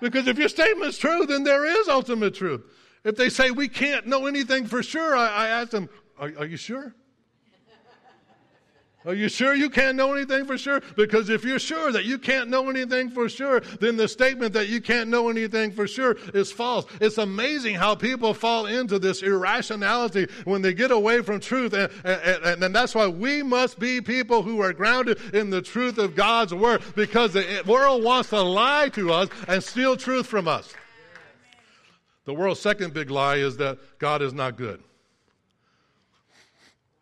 Because 0.00 0.26
if 0.26 0.38
your 0.38 0.48
statement 0.48 0.90
is 0.90 0.98
true, 0.98 1.26
then 1.26 1.44
there 1.44 1.64
is 1.64 1.88
ultimate 1.88 2.34
truth. 2.34 2.62
If 3.02 3.16
they 3.16 3.28
say 3.28 3.50
we 3.50 3.68
can't 3.68 4.06
know 4.06 4.26
anything 4.26 4.66
for 4.66 4.82
sure, 4.82 5.16
I, 5.16 5.28
I 5.28 5.48
ask 5.48 5.70
them, 5.70 5.88
are, 6.18 6.32
are 6.38 6.46
you 6.46 6.56
sure? 6.56 6.94
Are 9.06 9.14
you 9.14 9.28
sure 9.28 9.54
you 9.54 9.68
can't 9.68 9.96
know 9.96 10.14
anything 10.14 10.46
for 10.46 10.56
sure? 10.56 10.80
Because 10.96 11.28
if 11.28 11.44
you're 11.44 11.58
sure 11.58 11.92
that 11.92 12.06
you 12.06 12.18
can't 12.18 12.48
know 12.48 12.70
anything 12.70 13.10
for 13.10 13.28
sure, 13.28 13.60
then 13.80 13.96
the 13.96 14.08
statement 14.08 14.54
that 14.54 14.68
you 14.68 14.80
can't 14.80 15.10
know 15.10 15.28
anything 15.28 15.72
for 15.72 15.86
sure 15.86 16.16
is 16.32 16.50
false. 16.50 16.86
It's 17.00 17.18
amazing 17.18 17.74
how 17.74 17.96
people 17.96 18.32
fall 18.32 18.64
into 18.64 18.98
this 18.98 19.22
irrationality 19.22 20.28
when 20.44 20.62
they 20.62 20.72
get 20.72 20.90
away 20.90 21.20
from 21.20 21.38
truth. 21.40 21.74
And, 21.74 21.90
and, 22.04 22.64
and 22.64 22.74
that's 22.74 22.94
why 22.94 23.06
we 23.06 23.42
must 23.42 23.78
be 23.78 24.00
people 24.00 24.42
who 24.42 24.62
are 24.62 24.72
grounded 24.72 25.18
in 25.34 25.50
the 25.50 25.60
truth 25.60 25.98
of 25.98 26.16
God's 26.16 26.54
word 26.54 26.82
because 26.96 27.34
the 27.34 27.62
world 27.66 28.02
wants 28.02 28.30
to 28.30 28.40
lie 28.40 28.88
to 28.90 29.12
us 29.12 29.28
and 29.48 29.62
steal 29.62 29.96
truth 29.96 30.26
from 30.26 30.48
us. 30.48 30.72
The 32.24 32.32
world's 32.32 32.60
second 32.60 32.94
big 32.94 33.10
lie 33.10 33.36
is 33.36 33.58
that 33.58 33.78
God 33.98 34.22
is 34.22 34.32
not 34.32 34.56
good. 34.56 34.82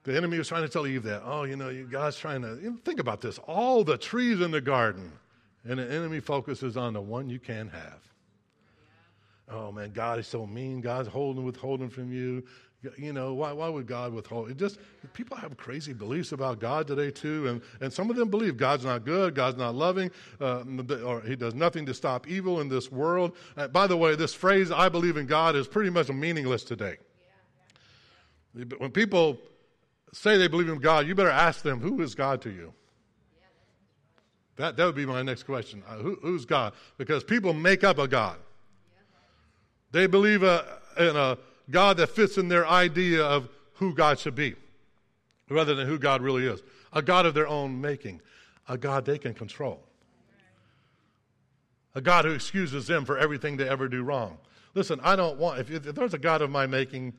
The 0.04 0.16
enemy 0.16 0.38
was 0.38 0.48
trying 0.48 0.62
to 0.62 0.68
tell 0.68 0.86
Eve 0.86 1.04
that. 1.04 1.22
Oh, 1.24 1.44
you 1.44 1.56
know, 1.56 1.84
God's 1.84 2.16
trying 2.16 2.42
to 2.42 2.76
think 2.84 2.98
about 2.98 3.20
this. 3.20 3.38
All 3.38 3.84
the 3.84 3.96
trees 3.96 4.40
in 4.40 4.50
the 4.50 4.60
garden, 4.60 5.12
and 5.64 5.78
the 5.78 5.90
enemy 5.90 6.18
focuses 6.20 6.76
on 6.76 6.92
the 6.92 7.00
one 7.00 7.28
you 7.28 7.38
can 7.38 7.68
have. 7.68 8.00
Oh 9.48 9.70
man, 9.70 9.92
God 9.92 10.18
is 10.18 10.26
so 10.26 10.46
mean. 10.46 10.80
God's 10.80 11.08
holding, 11.08 11.44
withholding 11.44 11.88
from 11.88 12.12
you. 12.12 12.42
You 12.96 13.12
know, 13.12 13.34
why, 13.34 13.52
why 13.52 13.68
would 13.68 13.86
God 13.86 14.12
withhold? 14.12 14.50
It 14.50 14.56
just 14.56 14.78
people 15.12 15.36
have 15.36 15.56
crazy 15.56 15.92
beliefs 15.92 16.32
about 16.32 16.58
God 16.58 16.88
today 16.88 17.12
too, 17.12 17.46
and, 17.46 17.62
and 17.80 17.92
some 17.92 18.10
of 18.10 18.16
them 18.16 18.28
believe 18.28 18.56
God's 18.56 18.84
not 18.84 19.04
good, 19.04 19.36
God's 19.36 19.56
not 19.56 19.76
loving, 19.76 20.10
uh, 20.40 20.64
or 21.04 21.20
He 21.20 21.36
does 21.36 21.54
nothing 21.54 21.86
to 21.86 21.94
stop 21.94 22.26
evil 22.26 22.60
in 22.60 22.68
this 22.68 22.90
world. 22.90 23.36
Uh, 23.56 23.68
by 23.68 23.86
the 23.86 23.96
way, 23.96 24.16
this 24.16 24.34
phrase 24.34 24.72
"I 24.72 24.88
believe 24.88 25.16
in 25.16 25.26
God" 25.26 25.54
is 25.54 25.68
pretty 25.68 25.90
much 25.90 26.08
meaningless 26.08 26.64
today. 26.64 26.96
When 28.78 28.90
people 28.90 29.38
say 30.12 30.36
they 30.36 30.48
believe 30.48 30.68
in 30.68 30.78
God, 30.78 31.06
you 31.06 31.14
better 31.14 31.30
ask 31.30 31.62
them, 31.62 31.80
who 31.80 32.02
is 32.02 32.14
God 32.14 32.42
to 32.42 32.50
you? 32.50 32.72
That, 34.56 34.76
that 34.76 34.84
would 34.84 34.94
be 34.94 35.06
my 35.06 35.22
next 35.22 35.44
question. 35.44 35.82
Uh, 35.88 35.96
who, 35.96 36.18
who's 36.20 36.44
God? 36.44 36.74
Because 36.98 37.24
people 37.24 37.54
make 37.54 37.82
up 37.82 37.98
a 37.98 38.06
God. 38.06 38.36
They 39.90 40.06
believe 40.06 40.42
a, 40.42 40.78
in 40.98 41.16
a 41.16 41.38
God 41.70 41.96
that 41.96 42.08
fits 42.08 42.38
in 42.38 42.48
their 42.48 42.66
idea 42.66 43.24
of 43.24 43.48
who 43.74 43.94
God 43.94 44.18
should 44.18 44.34
be, 44.34 44.54
rather 45.48 45.74
than 45.74 45.86
who 45.86 45.98
God 45.98 46.22
really 46.22 46.46
is. 46.46 46.62
A 46.92 47.02
God 47.02 47.24
of 47.24 47.34
their 47.34 47.48
own 47.48 47.80
making, 47.80 48.20
a 48.68 48.76
God 48.76 49.06
they 49.06 49.18
can 49.18 49.32
control, 49.32 49.82
a 51.94 52.00
God 52.00 52.26
who 52.26 52.32
excuses 52.32 52.86
them 52.86 53.04
for 53.04 53.18
everything 53.18 53.56
they 53.56 53.68
ever 53.68 53.88
do 53.88 54.02
wrong. 54.02 54.38
Listen, 54.74 55.00
I 55.02 55.16
don't 55.16 55.38
want, 55.38 55.60
if, 55.60 55.70
if 55.70 55.94
there's 55.94 56.14
a 56.14 56.18
God 56.18 56.42
of 56.42 56.50
my 56.50 56.66
making, 56.66 57.14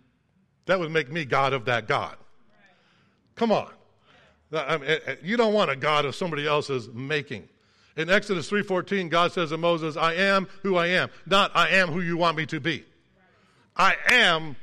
that 0.66 0.80
would 0.80 0.92
make 0.92 1.12
me 1.12 1.26
God 1.26 1.54
of 1.54 1.66
that 1.66 1.88
God. 1.88 2.16
Come 3.36 3.52
on. 3.52 3.70
I 4.54 4.78
mean, 4.78 4.90
eh, 4.90 5.00
eh, 5.06 5.16
you 5.24 5.38
don't 5.38 5.54
want 5.54 5.72
a 5.72 5.76
God 5.76 6.06
of 6.06 6.16
somebody 6.16 6.48
else's 6.48 6.88
making. 6.90 7.50
In 7.96 8.10
Exodus 8.10 8.50
3:14, 8.50 9.10
God 9.10 9.32
says 9.32 9.50
to 9.50 9.58
Moses, 9.58 9.98
"I 9.98 10.14
am 10.14 10.48
who 10.62 10.76
I 10.76 10.88
am, 10.88 11.10
not 11.26 11.52
I 11.56 11.70
am 11.70 11.90
who 11.90 12.02
you 12.02 12.18
want 12.18 12.38
me 12.38 12.46
to 12.48 12.60
be. 12.60 12.86
I 13.76 13.96
am 14.08 14.56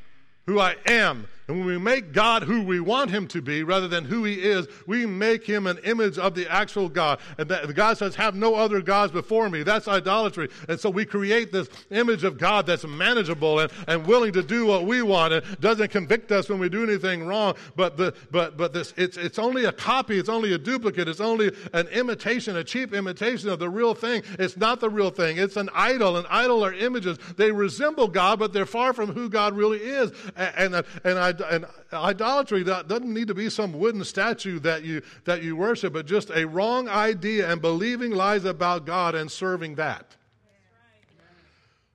who 0.46 0.58
I 0.58 0.76
am." 0.86 1.26
And 1.50 1.58
when 1.58 1.66
we 1.66 1.78
make 1.78 2.12
God 2.12 2.44
who 2.44 2.62
we 2.62 2.78
want 2.78 3.10
him 3.10 3.26
to 3.26 3.42
be 3.42 3.64
rather 3.64 3.88
than 3.88 4.04
who 4.04 4.22
he 4.22 4.34
is, 4.34 4.68
we 4.86 5.04
make 5.04 5.44
him 5.44 5.66
an 5.66 5.78
image 5.78 6.16
of 6.16 6.36
the 6.36 6.48
actual 6.48 6.88
God. 6.88 7.18
And 7.38 7.48
that, 7.48 7.74
God 7.74 7.98
says, 7.98 8.14
Have 8.14 8.36
no 8.36 8.54
other 8.54 8.80
gods 8.80 9.12
before 9.12 9.50
me. 9.50 9.64
That's 9.64 9.88
idolatry. 9.88 10.48
And 10.68 10.78
so 10.78 10.90
we 10.90 11.04
create 11.04 11.50
this 11.50 11.68
image 11.90 12.22
of 12.22 12.38
God 12.38 12.66
that's 12.66 12.86
manageable 12.86 13.58
and, 13.58 13.72
and 13.88 14.06
willing 14.06 14.32
to 14.34 14.44
do 14.44 14.64
what 14.64 14.84
we 14.84 15.02
want 15.02 15.32
and 15.32 15.60
doesn't 15.60 15.90
convict 15.90 16.30
us 16.30 16.48
when 16.48 16.60
we 16.60 16.68
do 16.68 16.84
anything 16.84 17.26
wrong. 17.26 17.56
But 17.74 17.96
the 17.96 18.14
but 18.30 18.56
but 18.56 18.72
this 18.72 18.94
it's 18.96 19.16
it's 19.16 19.40
only 19.40 19.64
a 19.64 19.72
copy, 19.72 20.20
it's 20.20 20.28
only 20.28 20.52
a 20.52 20.58
duplicate, 20.58 21.08
it's 21.08 21.18
only 21.18 21.50
an 21.72 21.88
imitation, 21.88 22.58
a 22.58 22.62
cheap 22.62 22.94
imitation 22.94 23.48
of 23.48 23.58
the 23.58 23.68
real 23.68 23.94
thing. 23.94 24.22
It's 24.38 24.56
not 24.56 24.78
the 24.78 24.88
real 24.88 25.10
thing. 25.10 25.38
It's 25.38 25.56
an 25.56 25.68
idol. 25.74 26.16
An 26.16 26.26
idol 26.30 26.64
are 26.64 26.74
images. 26.74 27.18
They 27.36 27.50
resemble 27.50 28.06
God, 28.06 28.38
but 28.38 28.52
they're 28.52 28.66
far 28.66 28.92
from 28.92 29.10
who 29.10 29.28
God 29.28 29.56
really 29.56 29.80
is. 29.80 30.12
And 30.36 30.76
and, 30.76 30.86
and 31.02 31.39
and 31.40 31.66
idolatry 31.92 32.64
doesn't 32.64 33.12
need 33.12 33.28
to 33.28 33.34
be 33.34 33.50
some 33.50 33.72
wooden 33.72 34.04
statue 34.04 34.58
that 34.60 34.84
you, 34.84 35.02
that 35.24 35.42
you 35.42 35.56
worship, 35.56 35.92
but 35.92 36.06
just 36.06 36.30
a 36.30 36.46
wrong 36.46 36.88
idea 36.88 37.50
and 37.50 37.60
believing 37.60 38.12
lies 38.12 38.44
about 38.44 38.86
God 38.86 39.14
and 39.14 39.30
serving 39.30 39.76
that. 39.76 40.16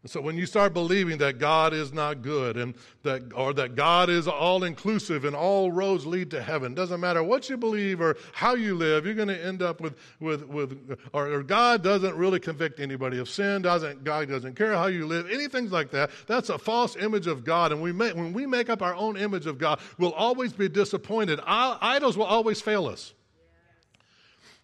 So 0.07 0.21
when 0.21 0.37
you 0.37 0.45
start 0.45 0.73
believing 0.73 1.17
that 1.17 1.39
God 1.39 1.73
is 1.73 1.91
not 1.91 2.21
good 2.21 2.57
and 2.57 2.75
that 3.01 3.33
or 3.33 3.53
that 3.53 3.75
God 3.75 4.09
is 4.09 4.27
all 4.27 4.63
inclusive 4.63 5.25
and 5.25 5.35
all 5.35 5.71
roads 5.71 6.05
lead 6.05 6.29
to 6.31 6.41
heaven, 6.41 6.75
doesn't 6.75 6.99
matter 6.99 7.23
what 7.23 7.49
you 7.49 7.57
believe 7.57 8.01
or 8.01 8.15
how 8.33 8.53
you 8.53 8.75
live, 8.75 9.05
you're 9.05 9.15
going 9.15 9.29
to 9.29 9.43
end 9.43 9.63
up 9.63 9.81
with 9.81 9.95
with 10.19 10.45
with 10.47 10.99
or, 11.11 11.31
or, 11.31 11.43
God 11.43 11.83
doesn't 11.83 12.15
really 12.15 12.39
convict 12.39 12.79
anybody 12.79 13.17
of 13.17 13.27
sin, 13.27 13.63
doesn't 13.63 14.03
God 14.03 14.29
doesn't 14.29 14.55
care 14.55 14.73
how 14.73 14.87
you 14.87 15.07
live, 15.07 15.29
anything 15.31 15.71
like 15.71 15.89
that. 15.91 16.11
That's 16.27 16.49
a 16.49 16.59
false 16.59 16.95
image 16.95 17.25
of 17.25 17.43
God, 17.43 17.71
and 17.71 17.81
we 17.81 17.91
make, 17.91 18.15
when 18.15 18.31
we 18.31 18.45
make 18.45 18.69
up 18.69 18.83
our 18.83 18.95
own 18.95 19.17
image 19.17 19.47
of 19.47 19.57
God, 19.57 19.79
we'll 19.97 20.13
always 20.13 20.53
be 20.53 20.69
disappointed. 20.69 21.39
Idols 21.45 22.15
will 22.15 22.25
always 22.25 22.61
fail 22.61 22.85
us. 22.87 23.13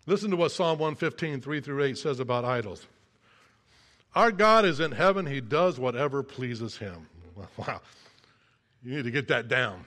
Listen 0.06 0.30
to 0.32 0.38
what 0.38 0.52
Psalm 0.52 0.78
115, 0.80 1.42
3 1.42 1.62
through 1.62 1.84
8 1.84 1.98
says 1.98 2.20
about 2.20 2.46
idols. 2.46 2.86
Our 4.16 4.32
God 4.32 4.66
is 4.66 4.80
in 4.80 4.92
heaven. 4.92 5.26
He 5.26 5.42
does 5.42 5.80
whatever 5.80 6.24
pleases 6.24 6.78
him. 6.78 7.08
Wow. 7.58 7.82
You 8.84 8.96
need 8.96 9.06
to 9.06 9.12
get 9.12 9.30
that 9.30 9.48
down. 9.48 9.84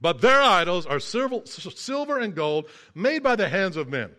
But 0.00 0.20
their 0.20 0.42
idols 0.42 0.84
are 0.86 1.00
silver 1.00 2.18
and 2.18 2.34
gold 2.34 2.68
made 2.94 3.22
by 3.22 3.36
the 3.36 3.48
hands 3.48 3.76
of 3.76 3.88
men. 3.88 4.10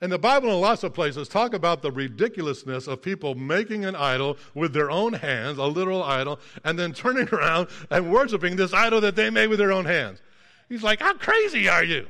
And 0.00 0.10
the 0.10 0.18
Bible, 0.18 0.50
in 0.50 0.60
lots 0.60 0.82
of 0.82 0.94
places, 0.94 1.28
talk 1.28 1.54
about 1.54 1.80
the 1.80 1.92
ridiculousness 1.92 2.88
of 2.88 3.00
people 3.02 3.36
making 3.36 3.84
an 3.84 3.94
idol 3.94 4.36
with 4.52 4.72
their 4.72 4.90
own 4.90 5.12
hands, 5.12 5.58
a 5.58 5.64
literal 5.64 6.02
idol, 6.02 6.40
and 6.64 6.76
then 6.76 6.92
turning 6.92 7.28
around 7.32 7.68
and 7.88 8.12
worshiping 8.12 8.56
this 8.56 8.72
idol 8.74 9.00
that 9.02 9.14
they 9.14 9.30
made 9.30 9.46
with 9.46 9.60
their 9.60 9.72
own 9.72 9.84
hands. 9.84 10.20
He's 10.68 10.82
like, 10.82 10.98
How 11.00 11.14
crazy 11.14 11.68
are 11.68 11.84
you? 11.84 12.08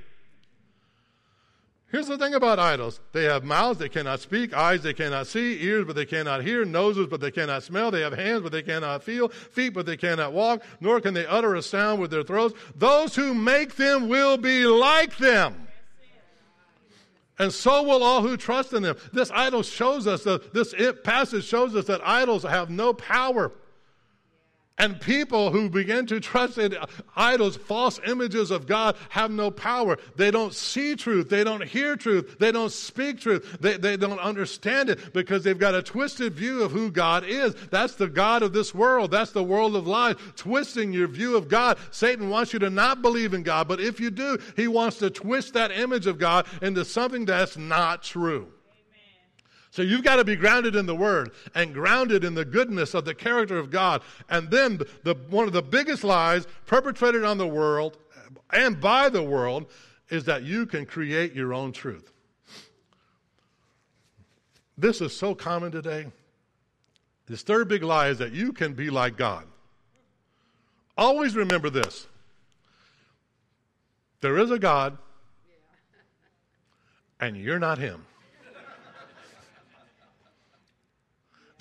Here's 1.92 2.06
the 2.06 2.16
thing 2.16 2.32
about 2.32 2.58
idols 2.58 3.00
they 3.12 3.24
have 3.24 3.44
mouths 3.44 3.78
they 3.78 3.90
cannot 3.90 4.20
speak, 4.20 4.54
eyes 4.54 4.82
they 4.82 4.94
cannot 4.94 5.26
see, 5.26 5.62
ears 5.62 5.84
but 5.84 5.94
they 5.94 6.06
cannot 6.06 6.42
hear, 6.42 6.64
noses 6.64 7.06
but 7.06 7.20
they 7.20 7.30
cannot 7.30 7.62
smell, 7.62 7.90
they 7.90 8.00
have 8.00 8.14
hands 8.14 8.40
but 8.40 8.50
they 8.50 8.62
cannot 8.62 9.02
feel, 9.02 9.28
feet 9.28 9.74
but 9.74 9.84
they 9.84 9.98
cannot 9.98 10.32
walk, 10.32 10.62
nor 10.80 11.02
can 11.02 11.12
they 11.12 11.26
utter 11.26 11.54
a 11.54 11.60
sound 11.60 12.00
with 12.00 12.10
their 12.10 12.22
throats. 12.22 12.54
Those 12.74 13.14
who 13.14 13.34
make 13.34 13.76
them 13.76 14.08
will 14.08 14.38
be 14.38 14.64
like 14.64 15.18
them. 15.18 15.68
And 17.38 17.52
so 17.52 17.82
will 17.82 18.02
all 18.02 18.22
who 18.22 18.38
trust 18.38 18.72
in 18.72 18.82
them. 18.82 18.96
This 19.12 19.30
idol 19.30 19.62
shows 19.62 20.06
us, 20.06 20.24
that, 20.24 20.54
this 20.54 20.74
passage 21.04 21.44
shows 21.44 21.76
us 21.76 21.86
that 21.86 22.00
idols 22.06 22.42
have 22.42 22.70
no 22.70 22.94
power. 22.94 23.52
And 24.78 24.98
people 25.00 25.50
who 25.50 25.68
begin 25.68 26.06
to 26.06 26.18
trust 26.18 26.56
in 26.56 26.74
idols, 27.14 27.56
false 27.56 28.00
images 28.06 28.50
of 28.50 28.66
God, 28.66 28.96
have 29.10 29.30
no 29.30 29.50
power. 29.50 29.98
They 30.16 30.30
don't 30.30 30.54
see 30.54 30.96
truth. 30.96 31.28
They 31.28 31.44
don't 31.44 31.62
hear 31.62 31.94
truth. 31.94 32.36
They 32.38 32.50
don't 32.52 32.72
speak 32.72 33.20
truth. 33.20 33.58
They, 33.60 33.76
they 33.76 33.98
don't 33.98 34.18
understand 34.18 34.88
it 34.88 35.12
because 35.12 35.44
they've 35.44 35.58
got 35.58 35.74
a 35.74 35.82
twisted 35.82 36.32
view 36.34 36.62
of 36.62 36.72
who 36.72 36.90
God 36.90 37.24
is. 37.24 37.54
That's 37.70 37.96
the 37.96 38.08
God 38.08 38.42
of 38.42 38.54
this 38.54 38.74
world. 38.74 39.10
That's 39.10 39.32
the 39.32 39.44
world 39.44 39.76
of 39.76 39.86
lies, 39.86 40.16
twisting 40.36 40.92
your 40.92 41.06
view 41.06 41.36
of 41.36 41.48
God. 41.48 41.78
Satan 41.90 42.30
wants 42.30 42.54
you 42.54 42.58
to 42.60 42.70
not 42.70 43.02
believe 43.02 43.34
in 43.34 43.42
God, 43.42 43.68
but 43.68 43.80
if 43.80 44.00
you 44.00 44.10
do, 44.10 44.38
he 44.56 44.68
wants 44.68 44.96
to 44.98 45.10
twist 45.10 45.52
that 45.52 45.70
image 45.70 46.06
of 46.06 46.18
God 46.18 46.46
into 46.62 46.84
something 46.84 47.26
that's 47.26 47.58
not 47.58 48.02
true. 48.02 48.48
So 49.72 49.80
you've 49.80 50.04
got 50.04 50.16
to 50.16 50.24
be 50.24 50.36
grounded 50.36 50.76
in 50.76 50.84
the 50.84 50.94
Word 50.94 51.30
and 51.54 51.72
grounded 51.72 52.24
in 52.24 52.34
the 52.34 52.44
goodness 52.44 52.92
of 52.92 53.06
the 53.06 53.14
character 53.14 53.56
of 53.56 53.70
God. 53.70 54.02
And 54.28 54.50
then 54.50 54.82
the, 55.02 55.14
one 55.30 55.46
of 55.46 55.54
the 55.54 55.62
biggest 55.62 56.04
lies 56.04 56.46
perpetrated 56.66 57.24
on 57.24 57.38
the 57.38 57.46
world 57.46 57.96
and 58.52 58.78
by 58.78 59.08
the 59.08 59.22
world 59.22 59.70
is 60.10 60.24
that 60.24 60.42
you 60.42 60.66
can 60.66 60.84
create 60.84 61.32
your 61.32 61.54
own 61.54 61.72
truth. 61.72 62.12
This 64.76 65.00
is 65.00 65.16
so 65.16 65.34
common 65.34 65.72
today. 65.72 66.06
This 67.26 67.40
third 67.40 67.66
big 67.66 67.82
lie 67.82 68.08
is 68.08 68.18
that 68.18 68.32
you 68.32 68.52
can 68.52 68.74
be 68.74 68.90
like 68.90 69.16
God. 69.16 69.46
Always 70.98 71.34
remember 71.34 71.70
this 71.70 72.06
there 74.20 74.36
is 74.36 74.50
a 74.50 74.58
God, 74.58 74.98
and 77.18 77.38
you're 77.38 77.58
not 77.58 77.78
Him. 77.78 78.04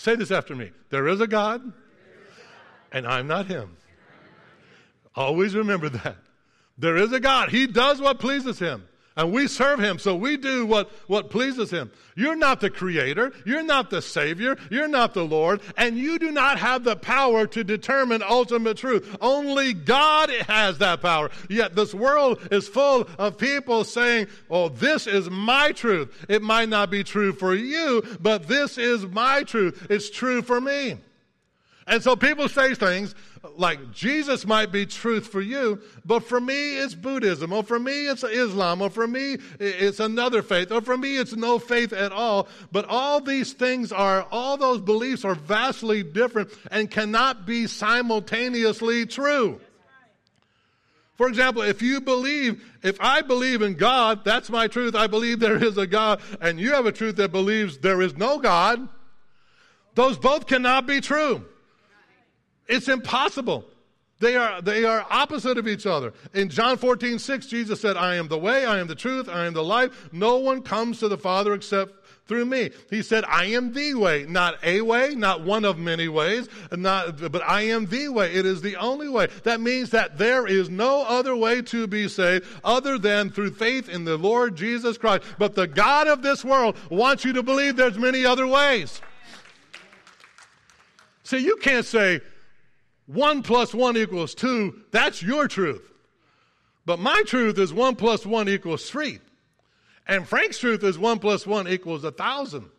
Say 0.02 0.16
this 0.16 0.32
after 0.32 0.56
me. 0.56 0.72
There 0.90 1.08
is 1.08 1.22
a 1.22 1.28
God, 1.28 1.62
and 2.92 3.06
I'm 3.06 3.28
not 3.28 3.46
him. 3.46 3.78
Always 5.16 5.54
remember 5.54 5.90
that. 5.90 6.18
There 6.76 6.98
is 6.98 7.14
a 7.14 7.20
God. 7.20 7.50
He 7.50 7.68
does 7.68 8.02
what 8.02 8.18
pleases 8.18 8.58
him. 8.58 8.88
And 9.18 9.34
we 9.34 9.48
serve 9.48 9.80
him, 9.80 10.00
so 10.00 10.16
we 10.16 10.38
do 10.38 10.66
what, 10.66 10.90
what 11.08 11.30
pleases 11.30 11.70
him. 11.70 11.92
You're 12.16 12.36
not 12.36 12.62
the 12.62 12.70
creator. 12.70 13.34
You're 13.46 13.64
not 13.64 13.90
the 13.90 14.02
savior. 14.02 14.58
You're 14.70 14.88
not 14.88 15.14
the 15.14 15.26
Lord. 15.26 15.62
And 15.76 15.98
you 15.98 16.18
do 16.18 16.32
not 16.32 16.60
have 16.60 16.86
the 16.86 16.96
power 16.96 17.46
to 17.48 17.64
determine 17.64 18.24
ultimate 18.24 18.78
truth. 18.78 19.18
Only 19.20 19.74
God 19.74 20.30
has 20.48 20.78
that 20.78 21.02
power. 21.02 21.30
Yet 21.50 21.76
this 21.76 21.94
world 21.94 22.40
is 22.52 22.70
full 22.70 23.10
of 23.18 23.38
people 23.38 23.84
saying, 23.84 24.28
oh, 24.50 24.70
this 24.70 25.08
is 25.08 25.30
my 25.30 25.74
truth. 25.74 26.26
It 26.30 26.42
might 26.42 26.70
not 26.70 26.90
be 26.90 27.04
true 27.04 27.34
for 27.34 27.54
you, 27.54 28.04
but 28.22 28.48
this 28.48 28.78
is 28.78 29.06
my 29.06 29.44
truth. 29.44 29.88
It's 29.90 30.10
true 30.10 30.42
for 30.42 30.62
me. 30.62 30.98
And 31.88 32.02
so 32.02 32.16
people 32.16 32.48
say 32.48 32.76
things 32.76 33.14
like 33.58 33.92
Jesus 33.92 34.46
might 34.46 34.72
be 34.72 34.86
truth 34.86 35.28
for 35.28 35.42
you, 35.42 35.82
but 36.06 36.24
for 36.24 36.40
me 36.40 36.78
it's 36.78 36.94
Buddhism, 36.94 37.52
or 37.52 37.64
for 37.64 37.80
me 37.80 38.08
it's 38.08 38.24
Islam, 38.24 38.82
or 38.82 38.90
for 38.90 39.08
me 39.08 39.38
it's 39.60 40.00
another 40.00 40.42
faith, 40.42 40.72
or 40.72 40.82
for 40.82 40.96
me 40.96 41.18
it's 41.18 41.36
no 41.36 41.58
faith 41.58 41.92
at 41.92 42.12
all. 42.12 42.48
But 42.72 42.86
all 42.86 43.20
these 43.20 43.54
things 43.54 43.92
are, 43.92 44.28
all 44.32 44.58
those 44.58 44.80
beliefs 44.80 45.26
are 45.26 45.36
vastly 45.36 46.04
different 46.04 46.52
and 46.70 46.90
cannot 46.90 47.46
be 47.46 47.68
simultaneously 47.68 49.08
true. 49.08 49.60
For 51.18 51.28
example, 51.28 51.62
if 51.62 51.82
you 51.82 52.02
believe, 52.02 52.64
if 52.84 53.00
I 53.00 53.22
believe 53.22 53.62
in 53.62 53.76
God, 53.76 54.26
that's 54.26 54.50
my 54.50 54.68
truth. 54.68 54.96
I 54.96 55.06
believe 55.08 55.40
there 55.40 55.64
is 55.64 55.78
a 55.78 55.86
God, 55.86 56.22
and 56.40 56.60
you 56.60 56.74
have 56.74 56.86
a 56.86 56.92
truth 56.92 57.18
that 57.18 57.32
believes 57.32 57.80
there 57.80 58.02
is 58.02 58.16
no 58.16 58.40
God, 58.40 58.88
those 59.94 60.18
both 60.18 60.48
cannot 60.48 60.88
be 60.88 61.02
true. 61.02 61.46
It's 62.72 62.88
impossible. 62.88 63.66
They 64.20 64.38
are, 64.38 64.62
they 64.62 64.86
are 64.86 65.06
opposite 65.10 65.58
of 65.58 65.68
each 65.68 65.86
other. 65.86 66.14
In 66.34 66.48
John 66.48 66.78
14, 66.78 67.20
6, 67.20 67.48
Jesus 67.48 67.82
said, 67.82 67.98
I 67.98 68.16
am 68.16 68.28
the 68.28 68.38
way, 68.38 68.66
I 68.66 68.80
am 68.80 68.88
the 68.88 68.96
truth, 68.96 69.28
I 69.28 69.46
am 69.46 69.54
the 69.54 69.64
life. 69.64 70.10
No 70.14 70.38
one 70.38 70.62
comes 70.62 71.00
to 71.00 71.08
the 71.08 71.18
Father 71.18 71.54
except 71.54 71.96
through 72.28 72.46
me. 72.46 72.70
He 72.90 73.02
said, 73.02 73.26
I 73.28 73.46
am 73.46 73.74
the 73.74 73.96
way, 73.96 74.26
not 74.30 74.56
a 74.64 74.82
way, 74.82 75.16
not 75.16 75.44
one 75.44 75.66
of 75.66 75.80
many 75.80 76.08
ways, 76.08 76.48
not, 76.72 77.32
but 77.32 77.42
I 77.42 77.64
am 77.64 77.88
the 77.88 78.08
way. 78.08 78.32
It 78.34 78.46
is 78.46 78.62
the 78.62 78.78
only 78.78 79.10
way. 79.10 79.28
That 79.44 79.60
means 79.60 79.90
that 79.90 80.18
there 80.18 80.48
is 80.48 80.70
no 80.70 81.02
other 81.02 81.36
way 81.36 81.62
to 81.64 81.88
be 81.88 82.08
saved 82.08 82.46
other 82.64 82.98
than 82.98 83.32
through 83.32 83.52
faith 83.52 83.90
in 83.90 84.06
the 84.06 84.18
Lord 84.18 84.56
Jesus 84.56 84.98
Christ. 84.98 85.24
But 85.40 85.56
the 85.56 85.68
God 85.68 86.08
of 86.08 86.22
this 86.22 86.46
world 86.46 86.78
wants 86.90 87.26
you 87.26 87.34
to 87.34 87.44
believe 87.44 87.76
there's 87.76 87.98
many 87.98 88.24
other 88.26 88.48
ways. 88.48 89.02
See, 91.24 91.40
you 91.40 91.58
can't 91.58 91.86
say, 91.86 92.22
one 93.14 93.44
plus 93.44 93.74
one 93.74 93.98
equals 93.98 94.34
two, 94.34 94.82
that's 94.92 95.22
your 95.22 95.48
truth. 95.48 95.82
But 96.86 97.00
my 97.00 97.24
truth 97.26 97.60
is 97.60 97.74
one 97.74 97.96
plus 97.96 98.26
one 98.26 98.50
equals 98.50 98.90
three. 98.90 99.20
And 100.08 100.28
Frank's 100.28 100.58
truth 100.58 100.84
is 100.84 100.98
one 100.98 101.20
plus 101.20 101.46
one 101.46 101.68
equals 101.68 102.04
a 102.04 102.12
thousand. 102.12 102.70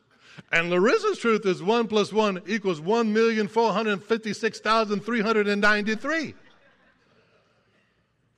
And 0.50 0.70
Larissa's 0.70 1.18
truth 1.18 1.44
is 1.46 1.62
one 1.62 1.86
plus 1.86 2.12
one 2.12 2.42
equals 2.46 2.80
one 2.80 3.12
million 3.12 3.48
four 3.48 3.72
hundred 3.72 4.02
fifty-six 4.02 4.60
thousand 4.60 5.04
three 5.04 5.20
hundred 5.20 5.46
and 5.48 5.60
ninety-three. 5.60 6.34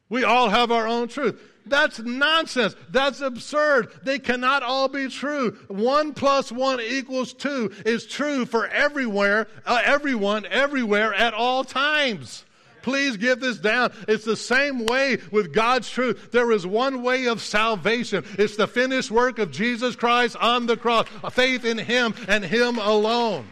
We 0.09 0.25
all 0.25 0.49
have 0.49 0.71
our 0.71 0.87
own 0.87 1.09
truth. 1.09 1.41
That's 1.67 1.99
nonsense. 1.99 2.77
That's 2.91 3.21
absurd. 3.21 3.91
They 4.03 4.19
cannot 4.19 4.63
all 4.63 4.89
be 4.89 5.09
true. 5.09 5.57
One 5.69 6.13
plus 6.13 6.53
one 6.53 6.81
equals 6.81 7.33
two 7.33 7.73
is 7.87 8.07
true 8.07 8.45
for 8.45 8.67
everywhere, 8.69 9.49
uh, 9.65 9.81
everyone, 9.85 10.47
everywhere, 10.47 11.15
at 11.15 11.35
all 11.35 11.65
times. 11.65 12.45
Please 12.83 13.17
get 13.17 13.41
this 13.41 13.57
down. 13.57 13.95
It's 14.07 14.27
the 14.27 14.37
same 14.37 14.85
way 14.85 15.17
with 15.33 15.55
God's 15.55 15.89
truth. 15.89 16.31
There 16.33 16.53
is 16.53 16.67
one 16.67 17.03
way 17.03 17.29
of 17.29 17.41
salvation. 17.41 18.25
It's 18.39 18.57
the 18.57 18.67
finished 18.67 19.11
work 19.11 19.39
of 19.39 19.51
Jesus 19.51 19.97
Christ 19.97 20.37
on 20.37 20.67
the 20.67 20.77
cross. 20.77 21.09
Faith 21.31 21.65
in 21.65 21.79
Him 21.79 22.15
and 22.29 22.45
Him 22.45 22.79
alone. 22.79 23.49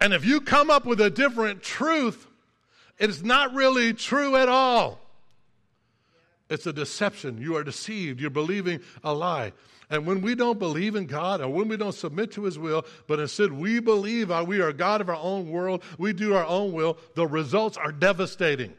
And 0.00 0.14
if 0.14 0.24
you 0.24 0.40
come 0.40 0.70
up 0.70 0.86
with 0.86 1.00
a 1.00 1.10
different 1.10 1.64
truth, 1.64 2.28
it's 2.96 3.22
not 3.22 3.54
really 3.54 3.92
true 3.92 4.36
at 4.36 4.48
all. 4.48 5.00
It's 6.48 6.66
a 6.66 6.72
deception. 6.72 7.38
You 7.38 7.56
are 7.56 7.64
deceived. 7.64 8.20
You're 8.20 8.30
believing 8.30 8.80
a 9.04 9.12
lie. 9.12 9.52
And 9.90 10.06
when 10.06 10.20
we 10.20 10.34
don't 10.34 10.58
believe 10.58 10.96
in 10.96 11.06
God 11.06 11.40
and 11.40 11.52
when 11.52 11.68
we 11.68 11.76
don't 11.76 11.94
submit 11.94 12.30
to 12.32 12.44
His 12.44 12.58
will, 12.58 12.84
but 13.06 13.18
instead 13.18 13.52
we 13.52 13.80
believe 13.80 14.30
we 14.46 14.60
are 14.60 14.72
God 14.72 15.00
of 15.00 15.08
our 15.08 15.16
own 15.16 15.50
world, 15.50 15.82
we 15.96 16.12
do 16.12 16.34
our 16.34 16.44
own 16.46 16.72
will, 16.72 16.98
the 17.14 17.26
results 17.26 17.76
are 17.76 17.92
devastating. 17.92 18.74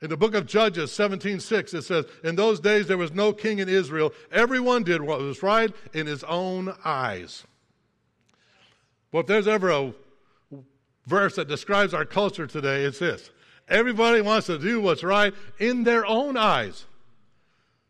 In 0.00 0.08
the 0.08 0.16
book 0.16 0.34
of 0.34 0.46
Judges 0.46 0.90
17:6 0.90 1.74
it 1.74 1.82
says, 1.82 2.06
"In 2.24 2.34
those 2.34 2.58
days 2.60 2.88
there 2.88 2.98
was 2.98 3.12
no 3.12 3.32
king 3.32 3.58
in 3.60 3.68
Israel. 3.68 4.12
Everyone 4.32 4.82
did 4.82 5.00
what 5.00 5.20
was 5.20 5.42
right 5.42 5.72
in 5.92 6.06
his 6.06 6.24
own 6.24 6.74
eyes." 6.84 7.44
Well, 9.12 9.20
if 9.20 9.26
there's 9.26 9.46
ever 9.46 9.70
a 9.70 9.94
verse 11.06 11.36
that 11.36 11.46
describes 11.46 11.94
our 11.94 12.04
culture 12.04 12.46
today, 12.46 12.84
it's 12.84 12.98
this. 12.98 13.30
Everybody 13.68 14.20
wants 14.20 14.46
to 14.48 14.58
do 14.58 14.80
what's 14.80 15.02
right 15.02 15.34
in 15.58 15.84
their 15.84 16.04
own 16.06 16.36
eyes. 16.36 16.84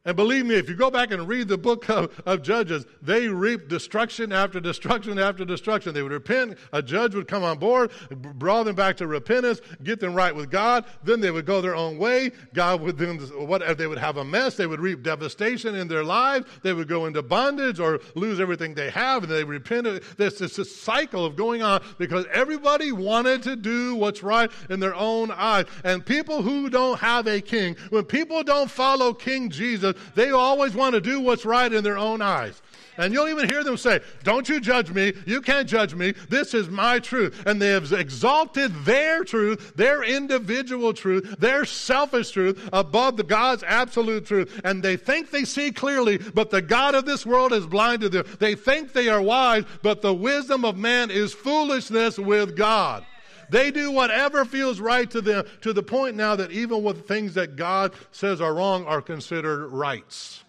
And 0.04 0.16
believe 0.16 0.46
me, 0.46 0.56
if 0.56 0.68
you 0.68 0.74
go 0.74 0.90
back 0.90 1.12
and 1.12 1.28
read 1.28 1.46
the 1.46 1.56
book 1.56 1.88
of, 1.88 2.20
of, 2.26 2.42
Judges, 2.42 2.84
they 3.00 3.28
reaped 3.28 3.68
destruction 3.68 4.32
after 4.32 4.58
destruction 4.58 5.16
after 5.16 5.44
destruction. 5.44 5.94
They 5.94 6.02
would 6.02 6.10
repent, 6.10 6.58
a 6.72 6.82
judge 6.82 7.14
would 7.14 7.28
come 7.28 7.44
on 7.44 7.58
board, 7.58 7.92
draw 8.38 8.64
them 8.64 8.74
back 8.74 8.96
to 8.96 9.06
repentance, 9.06 9.60
get 9.84 10.00
them 10.00 10.12
right 10.12 10.34
with 10.34 10.50
God. 10.50 10.86
Then 11.04 11.20
they 11.20 11.30
would 11.30 11.46
go 11.46 11.60
their 11.60 11.76
own 11.76 11.98
way. 11.98 12.32
God 12.52 12.80
would 12.80 12.98
then, 12.98 13.18
what, 13.46 13.78
they 13.78 13.86
would 13.86 13.98
have 13.98 14.16
a 14.16 14.24
mess. 14.24 14.56
They 14.56 14.66
would 14.66 14.80
reap 14.80 15.04
devastation 15.04 15.76
in 15.76 15.86
their 15.86 16.02
lives. 16.02 16.46
They 16.62 16.72
would 16.72 16.88
go 16.88 17.06
into 17.06 17.22
bondage 17.22 17.78
or 17.78 18.00
lose 18.16 18.40
everything 18.40 18.74
they 18.74 18.90
have, 18.90 19.22
and 19.22 19.30
they 19.30 19.44
repent. 19.44 19.84
There's 19.84 20.00
this 20.16 20.40
is 20.40 20.58
a 20.58 20.64
cycle 20.64 21.24
of 21.24 21.36
going 21.36 21.62
on 21.62 21.80
because 21.98 22.26
everybody 22.32 22.90
wanted 22.90 23.42
to 23.44 23.54
do 23.54 23.94
what's 23.94 24.22
right 24.22 24.50
in 24.68 24.80
their 24.80 24.94
own 24.94 25.30
eyes. 25.30 25.66
And 25.84 26.04
people 26.04 26.42
who 26.42 26.68
don't 26.70 26.98
have 26.98 27.28
a 27.28 27.40
king, 27.40 27.76
when 27.90 28.04
people 28.04 28.42
don't 28.42 28.70
follow 28.70 29.14
King 29.14 29.48
Jesus, 29.48 29.91
they 30.14 30.30
always 30.30 30.74
want 30.74 30.94
to 30.94 31.00
do 31.00 31.20
what's 31.20 31.44
right 31.44 31.72
in 31.72 31.84
their 31.84 31.98
own 31.98 32.22
eyes. 32.22 32.60
And 32.98 33.12
you'll 33.12 33.28
even 33.28 33.48
hear 33.48 33.64
them 33.64 33.76
say, 33.76 34.00
Don't 34.22 34.48
you 34.48 34.60
judge 34.60 34.90
me. 34.90 35.14
You 35.24 35.40
can't 35.40 35.68
judge 35.68 35.94
me. 35.94 36.12
This 36.28 36.52
is 36.54 36.68
my 36.68 36.98
truth. 36.98 37.42
And 37.46 37.60
they 37.60 37.70
have 37.70 37.90
exalted 37.92 38.72
their 38.84 39.24
truth, 39.24 39.72
their 39.74 40.02
individual 40.02 40.92
truth, 40.92 41.36
their 41.38 41.64
selfish 41.64 42.30
truth 42.30 42.68
above 42.72 43.16
the 43.16 43.22
God's 43.22 43.62
absolute 43.62 44.26
truth. 44.26 44.60
And 44.64 44.82
they 44.82 44.96
think 44.96 45.30
they 45.30 45.44
see 45.44 45.72
clearly, 45.72 46.18
but 46.18 46.50
the 46.50 46.62
God 46.62 46.94
of 46.94 47.06
this 47.06 47.24
world 47.24 47.52
has 47.52 47.66
blinded 47.66 48.12
them. 48.12 48.26
They 48.38 48.54
think 48.54 48.92
they 48.92 49.08
are 49.08 49.22
wise, 49.22 49.64
but 49.82 50.02
the 50.02 50.14
wisdom 50.14 50.64
of 50.64 50.76
man 50.76 51.10
is 51.10 51.32
foolishness 51.32 52.18
with 52.18 52.56
God. 52.56 53.06
They 53.52 53.70
do 53.70 53.92
whatever 53.92 54.46
feels 54.46 54.80
right 54.80 55.08
to 55.10 55.20
them 55.20 55.44
to 55.60 55.74
the 55.74 55.82
point 55.82 56.16
now 56.16 56.34
that 56.36 56.50
even 56.52 56.82
with 56.82 57.06
things 57.06 57.34
that 57.34 57.54
God 57.54 57.92
says 58.10 58.40
are 58.40 58.54
wrong 58.54 58.86
are 58.86 59.02
considered 59.02 59.68
rights. 59.68 60.42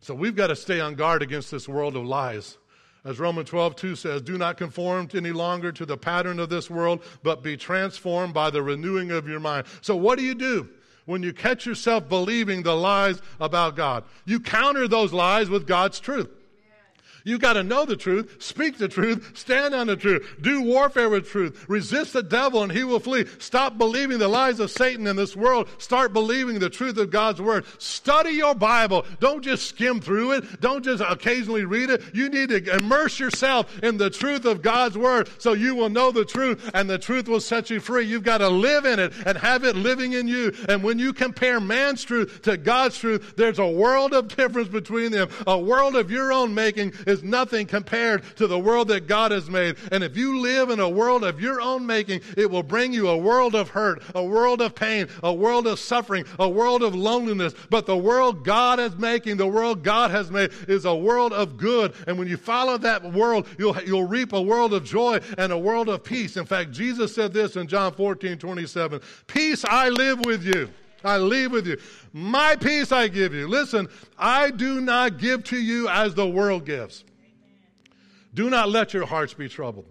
So 0.00 0.14
we've 0.14 0.36
got 0.36 0.48
to 0.48 0.56
stay 0.56 0.80
on 0.80 0.96
guard 0.96 1.22
against 1.22 1.50
this 1.50 1.66
world 1.66 1.96
of 1.96 2.04
lies. 2.04 2.58
As 3.06 3.18
Romans 3.18 3.48
12, 3.48 3.74
2 3.74 3.96
says, 3.96 4.20
do 4.20 4.36
not 4.36 4.58
conform 4.58 5.08
any 5.14 5.32
longer 5.32 5.72
to 5.72 5.86
the 5.86 5.96
pattern 5.96 6.38
of 6.38 6.50
this 6.50 6.68
world, 6.68 7.02
but 7.22 7.42
be 7.42 7.56
transformed 7.56 8.34
by 8.34 8.50
the 8.50 8.62
renewing 8.62 9.10
of 9.10 9.26
your 9.26 9.40
mind. 9.40 9.66
So 9.80 9.96
what 9.96 10.18
do 10.18 10.24
you 10.26 10.34
do? 10.34 10.68
When 11.06 11.22
you 11.22 11.32
catch 11.32 11.64
yourself 11.64 12.06
believing 12.06 12.62
the 12.62 12.76
lies 12.76 13.22
about 13.40 13.76
God, 13.76 14.04
you 14.26 14.40
counter 14.40 14.86
those 14.86 15.14
lies 15.14 15.48
with 15.48 15.66
God's 15.66 16.00
truth. 16.00 16.28
You 17.24 17.38
got 17.38 17.54
to 17.54 17.62
know 17.62 17.86
the 17.86 17.96
truth, 17.96 18.36
speak 18.38 18.76
the 18.76 18.86
truth, 18.86 19.32
stand 19.34 19.74
on 19.74 19.86
the 19.86 19.96
truth, 19.96 20.36
do 20.42 20.60
warfare 20.60 21.08
with 21.08 21.26
truth, 21.26 21.64
resist 21.68 22.12
the 22.12 22.22
devil 22.22 22.62
and 22.62 22.70
he 22.70 22.84
will 22.84 23.00
flee. 23.00 23.24
Stop 23.38 23.78
believing 23.78 24.18
the 24.18 24.28
lies 24.28 24.60
of 24.60 24.70
Satan 24.70 25.06
in 25.06 25.16
this 25.16 25.34
world. 25.34 25.68
Start 25.78 26.12
believing 26.12 26.58
the 26.58 26.68
truth 26.68 26.98
of 26.98 27.10
God's 27.10 27.40
word. 27.40 27.64
Study 27.78 28.32
your 28.32 28.54
Bible. 28.54 29.06
Don't 29.20 29.42
just 29.42 29.66
skim 29.66 30.02
through 30.02 30.32
it. 30.32 30.60
Don't 30.60 30.84
just 30.84 31.02
occasionally 31.02 31.64
read 31.64 31.88
it. 31.88 32.02
You 32.12 32.28
need 32.28 32.50
to 32.50 32.76
immerse 32.76 33.18
yourself 33.18 33.82
in 33.82 33.96
the 33.96 34.10
truth 34.10 34.44
of 34.44 34.60
God's 34.60 34.98
word 34.98 35.30
so 35.38 35.54
you 35.54 35.74
will 35.74 35.88
know 35.88 36.12
the 36.12 36.26
truth 36.26 36.70
and 36.74 36.90
the 36.90 36.98
truth 36.98 37.26
will 37.26 37.40
set 37.40 37.70
you 37.70 37.80
free. 37.80 38.04
You've 38.04 38.22
got 38.22 38.38
to 38.38 38.50
live 38.50 38.84
in 38.84 38.98
it 38.98 39.14
and 39.24 39.38
have 39.38 39.64
it 39.64 39.76
living 39.76 40.12
in 40.12 40.28
you. 40.28 40.52
And 40.68 40.84
when 40.84 40.98
you 40.98 41.14
compare 41.14 41.58
man's 41.58 42.04
truth 42.04 42.42
to 42.42 42.58
God's 42.58 42.98
truth, 42.98 43.34
there's 43.36 43.58
a 43.58 43.66
world 43.66 44.12
of 44.12 44.28
difference 44.28 44.68
between 44.68 45.10
them. 45.10 45.30
A 45.46 45.58
world 45.58 45.96
of 45.96 46.10
your 46.10 46.30
own 46.30 46.54
making 46.54 46.92
is 47.14 47.22
nothing 47.22 47.66
compared 47.66 48.22
to 48.36 48.46
the 48.46 48.58
world 48.58 48.88
that 48.88 49.06
God 49.06 49.30
has 49.30 49.48
made. 49.48 49.76
And 49.92 50.04
if 50.04 50.16
you 50.16 50.40
live 50.40 50.70
in 50.70 50.80
a 50.80 50.88
world 50.88 51.24
of 51.24 51.40
your 51.40 51.60
own 51.60 51.86
making, 51.86 52.20
it 52.36 52.50
will 52.50 52.62
bring 52.62 52.92
you 52.92 53.08
a 53.08 53.16
world 53.16 53.54
of 53.54 53.70
hurt, 53.70 54.02
a 54.14 54.22
world 54.22 54.60
of 54.60 54.74
pain, 54.74 55.08
a 55.22 55.32
world 55.32 55.66
of 55.66 55.78
suffering, 55.78 56.24
a 56.38 56.48
world 56.48 56.82
of 56.82 56.94
loneliness. 56.94 57.54
But 57.70 57.86
the 57.86 57.96
world 57.96 58.44
God 58.44 58.80
is 58.80 58.96
making, 58.96 59.36
the 59.36 59.46
world 59.46 59.82
God 59.82 60.10
has 60.10 60.30
made, 60.30 60.50
is 60.68 60.84
a 60.84 60.94
world 60.94 61.32
of 61.32 61.56
good. 61.56 61.94
And 62.06 62.18
when 62.18 62.28
you 62.28 62.36
follow 62.36 62.76
that 62.78 63.12
world, 63.12 63.46
you'll, 63.58 63.80
you'll 63.82 64.06
reap 64.06 64.32
a 64.32 64.42
world 64.42 64.74
of 64.74 64.84
joy 64.84 65.20
and 65.38 65.52
a 65.52 65.58
world 65.58 65.88
of 65.88 66.02
peace. 66.02 66.36
In 66.36 66.44
fact, 66.44 66.72
Jesus 66.72 67.14
said 67.14 67.32
this 67.32 67.56
in 67.56 67.68
John 67.68 67.92
14, 67.92 68.36
27 68.38 69.00
Peace 69.26 69.64
I 69.64 69.88
live 69.88 70.24
with 70.24 70.44
you. 70.44 70.68
I 71.04 71.18
leave 71.18 71.52
with 71.52 71.66
you. 71.66 71.78
My 72.12 72.56
peace 72.56 72.92
I 72.92 73.08
give 73.08 73.34
you. 73.34 73.46
Listen, 73.46 73.88
I 74.18 74.50
do 74.50 74.80
not 74.80 75.18
give 75.18 75.44
to 75.44 75.58
you 75.58 75.88
as 75.88 76.14
the 76.14 76.28
world 76.28 76.64
gives. 76.64 77.04
Do 78.32 78.50
not 78.50 78.68
let 78.68 78.92
your 78.92 79.06
hearts 79.06 79.34
be 79.34 79.48
troubled. 79.48 79.86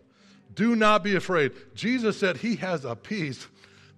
Do 0.53 0.75
not 0.75 1.03
be 1.03 1.15
afraid. 1.15 1.53
Jesus 1.73 2.17
said 2.17 2.37
he 2.37 2.55
has 2.57 2.85
a 2.85 2.95
peace 2.95 3.47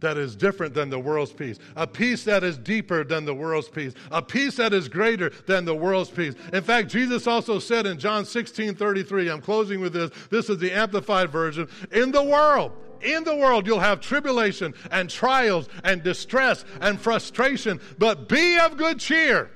that 0.01 0.17
is 0.17 0.35
different 0.35 0.73
than 0.73 0.89
the 0.89 0.99
world's 0.99 1.31
peace, 1.31 1.57
a 1.75 1.87
peace 1.87 2.23
that 2.25 2.43
is 2.43 2.57
deeper 2.57 3.03
than 3.03 3.25
the 3.25 3.33
world's 3.33 3.69
peace, 3.69 3.93
a 4.11 4.21
peace 4.21 4.55
that 4.55 4.73
is 4.73 4.87
greater 4.87 5.29
than 5.47 5.65
the 5.65 5.73
world's 5.73 6.11
peace. 6.11 6.35
In 6.53 6.61
fact, 6.61 6.89
Jesus 6.89 7.27
also 7.27 7.59
said 7.59 7.85
in 7.85 7.97
John 7.97 8.25
16 8.25 8.75
33, 8.75 9.29
I'm 9.29 9.41
closing 9.41 9.79
with 9.79 9.93
this, 9.93 10.11
this 10.29 10.49
is 10.49 10.59
the 10.59 10.71
amplified 10.71 11.31
version, 11.31 11.67
in 11.91 12.11
the 12.11 12.23
world, 12.23 12.73
in 13.05 13.23
the 13.23 13.35
world 13.35 13.67
you'll 13.67 13.79
have 13.79 14.01
tribulation 14.01 14.73
and 14.91 15.09
trials 15.09 15.69
and 15.83 16.03
distress 16.03 16.65
and 16.81 16.99
frustration, 16.99 17.79
but 17.97 18.27
be 18.27 18.57
of 18.57 18.77
good 18.77 18.99
cheer. 18.99 19.51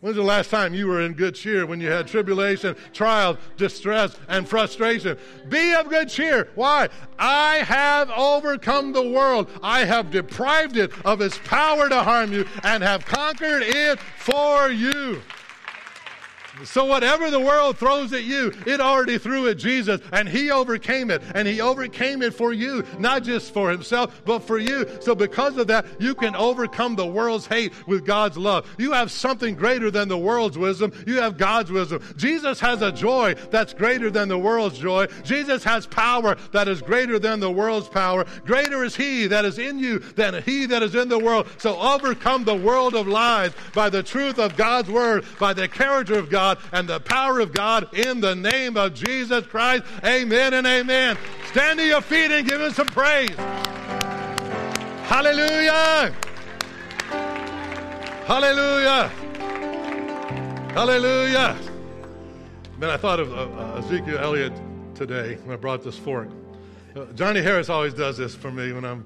When's 0.00 0.16
the 0.16 0.22
last 0.22 0.48
time 0.48 0.72
you 0.72 0.86
were 0.86 1.02
in 1.02 1.12
good 1.12 1.34
cheer 1.34 1.66
when 1.66 1.78
you 1.78 1.90
had 1.90 2.08
tribulation, 2.08 2.74
trials, 2.94 3.36
distress, 3.58 4.16
and 4.28 4.48
frustration? 4.48 5.18
Be 5.50 5.74
of 5.74 5.90
good 5.90 6.08
cheer. 6.08 6.48
Why? 6.54 6.88
I 7.18 7.56
have 7.56 8.10
overcome 8.10 8.94
the 8.94 9.10
world. 9.10 9.50
I 9.62 9.84
have 9.84 10.10
deprived 10.10 10.78
it 10.78 10.90
of 11.04 11.20
its 11.20 11.36
power 11.44 11.90
to 11.90 12.02
harm 12.02 12.32
you 12.32 12.46
and 12.62 12.82
have 12.82 13.04
conquered 13.04 13.62
it 13.62 14.00
for 14.00 14.70
you. 14.70 15.20
So, 16.64 16.84
whatever 16.84 17.30
the 17.30 17.40
world 17.40 17.78
throws 17.78 18.12
at 18.12 18.24
you, 18.24 18.52
it 18.66 18.80
already 18.80 19.18
threw 19.18 19.48
at 19.48 19.58
Jesus, 19.58 20.00
and 20.12 20.28
He 20.28 20.50
overcame 20.50 21.10
it. 21.10 21.22
And 21.34 21.46
He 21.46 21.60
overcame 21.60 22.22
it 22.22 22.34
for 22.34 22.52
you, 22.52 22.84
not 22.98 23.22
just 23.22 23.52
for 23.52 23.70
Himself, 23.70 24.22
but 24.24 24.40
for 24.40 24.58
you. 24.58 24.86
So, 25.00 25.14
because 25.14 25.56
of 25.56 25.66
that, 25.68 25.86
you 25.98 26.14
can 26.14 26.34
overcome 26.36 26.96
the 26.96 27.06
world's 27.06 27.46
hate 27.46 27.72
with 27.86 28.04
God's 28.04 28.36
love. 28.36 28.68
You 28.78 28.92
have 28.92 29.10
something 29.10 29.54
greater 29.54 29.90
than 29.90 30.08
the 30.08 30.18
world's 30.18 30.58
wisdom. 30.58 30.92
You 31.06 31.20
have 31.20 31.36
God's 31.36 31.70
wisdom. 31.70 32.02
Jesus 32.16 32.60
has 32.60 32.82
a 32.82 32.92
joy 32.92 33.34
that's 33.50 33.74
greater 33.74 34.10
than 34.10 34.28
the 34.28 34.38
world's 34.38 34.78
joy. 34.78 35.06
Jesus 35.24 35.64
has 35.64 35.86
power 35.86 36.36
that 36.52 36.68
is 36.68 36.82
greater 36.82 37.18
than 37.18 37.40
the 37.40 37.50
world's 37.50 37.88
power. 37.88 38.24
Greater 38.44 38.84
is 38.84 38.96
He 38.96 39.26
that 39.28 39.44
is 39.44 39.58
in 39.58 39.78
you 39.78 39.98
than 39.98 40.42
He 40.42 40.66
that 40.66 40.82
is 40.82 40.94
in 40.94 41.08
the 41.08 41.18
world. 41.18 41.48
So, 41.58 41.78
overcome 41.78 42.44
the 42.44 42.54
world 42.54 42.94
of 42.94 43.06
lies 43.06 43.52
by 43.74 43.90
the 43.90 44.02
truth 44.02 44.38
of 44.38 44.56
God's 44.56 44.90
word, 44.90 45.24
by 45.38 45.52
the 45.52 45.68
character 45.68 46.18
of 46.18 46.30
God. 46.30 46.49
God 46.50 46.58
and 46.72 46.88
the 46.88 47.00
power 47.00 47.40
of 47.40 47.52
God 47.52 47.92
in 47.94 48.20
the 48.20 48.34
name 48.34 48.76
of 48.76 48.94
Jesus 48.94 49.46
Christ. 49.46 49.84
Amen 50.04 50.54
and 50.54 50.66
amen. 50.66 51.16
Stand 51.46 51.78
to 51.78 51.86
your 51.86 52.00
feet 52.00 52.30
and 52.30 52.48
give 52.48 52.60
him 52.60 52.72
some 52.72 52.86
praise. 52.88 53.34
Hallelujah. 55.06 56.14
Hallelujah. 58.26 59.08
Hallelujah. 60.74 61.56
Man, 62.78 62.90
I 62.90 62.96
thought 62.96 63.20
of 63.20 63.32
uh, 63.32 63.78
Ezekiel 63.78 64.18
Elliott 64.18 64.52
today 64.94 65.36
when 65.44 65.52
I 65.52 65.56
brought 65.56 65.82
this 65.82 65.98
fork. 65.98 66.28
Uh, 66.96 67.04
Johnny 67.14 67.42
Harris 67.42 67.68
always 67.68 67.94
does 67.94 68.16
this 68.16 68.34
for 68.34 68.50
me 68.50 68.72
when 68.72 68.84
I'm 68.84 69.04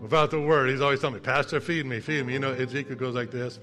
without 0.00 0.30
the 0.30 0.40
word. 0.40 0.70
He's 0.70 0.80
always 0.80 1.00
telling 1.00 1.14
me, 1.14 1.20
Pastor, 1.20 1.60
feed 1.60 1.86
me, 1.86 2.00
feed 2.00 2.26
me. 2.26 2.34
You 2.34 2.38
know, 2.38 2.52
Ezekiel 2.52 2.96
goes 2.96 3.14
like 3.14 3.30
this. 3.30 3.60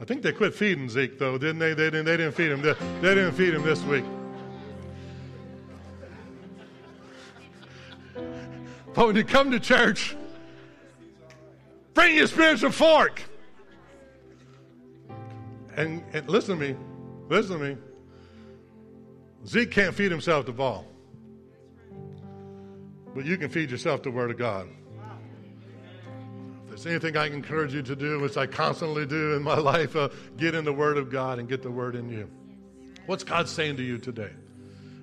I 0.00 0.04
think 0.04 0.22
they 0.22 0.32
quit 0.32 0.54
feeding 0.54 0.88
Zeke, 0.88 1.18
though, 1.18 1.38
didn't 1.38 1.58
they? 1.58 1.74
They 1.74 1.90
didn't, 1.90 2.04
they 2.04 2.16
didn't 2.16 2.32
feed 2.32 2.50
him. 2.50 2.62
They, 2.62 2.74
they 3.00 3.14
didn't 3.14 3.32
feed 3.32 3.54
him 3.54 3.62
this 3.62 3.82
week. 3.82 4.04
But 8.94 9.06
when 9.06 9.16
you 9.16 9.24
come 9.24 9.50
to 9.50 9.60
church, 9.60 10.16
bring 11.94 12.14
your 12.14 12.26
spiritual 12.26 12.70
fork. 12.70 13.22
And, 15.76 16.02
and 16.12 16.28
listen 16.28 16.58
to 16.58 16.68
me. 16.68 16.76
Listen 17.28 17.58
to 17.58 17.64
me. 17.64 17.76
Zeke 19.46 19.70
can't 19.70 19.94
feed 19.94 20.10
himself 20.10 20.46
the 20.46 20.52
ball. 20.52 20.86
But 23.14 23.24
you 23.24 23.36
can 23.36 23.48
feed 23.48 23.70
yourself 23.70 24.02
the 24.02 24.10
Word 24.10 24.30
of 24.30 24.38
God 24.38 24.68
there's 26.84 26.94
anything 26.94 27.16
I 27.16 27.28
can 27.28 27.36
encourage 27.36 27.74
you 27.74 27.82
to 27.82 27.96
do, 27.96 28.20
which 28.20 28.36
I 28.36 28.46
constantly 28.46 29.06
do 29.06 29.34
in 29.34 29.42
my 29.42 29.58
life, 29.58 29.96
uh, 29.96 30.08
get 30.36 30.54
in 30.54 30.64
the 30.64 30.72
Word 30.72 30.96
of 30.96 31.10
God 31.10 31.38
and 31.38 31.48
get 31.48 31.62
the 31.62 31.70
Word 31.70 31.94
in 31.94 32.08
you. 32.08 32.30
What's 33.06 33.24
God 33.24 33.48
saying 33.48 33.76
to 33.78 33.82
you 33.82 33.98
today? 33.98 34.30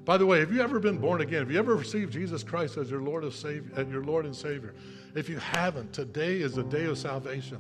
By 0.06 0.18
the 0.18 0.26
way, 0.26 0.40
have 0.40 0.52
you 0.52 0.62
ever 0.62 0.80
been 0.80 1.00
born 1.00 1.22
again? 1.22 1.40
Have 1.40 1.52
you 1.52 1.58
ever 1.58 1.76
received 1.76 2.14
Jesus 2.14 2.44
Christ 2.44 2.78
as 2.78 2.92
your 2.92 3.02
Lord, 3.02 3.24
of 3.24 3.36
Savior, 3.36 3.86
your 3.90 4.04
Lord 4.04 4.26
and 4.26 4.36
Savior? 4.36 4.76
If 5.16 5.30
you 5.30 5.38
haven't, 5.38 5.94
today 5.94 6.40
is 6.42 6.54
the 6.54 6.64
day 6.64 6.86
of 6.86 6.98
salvation. 6.98 7.60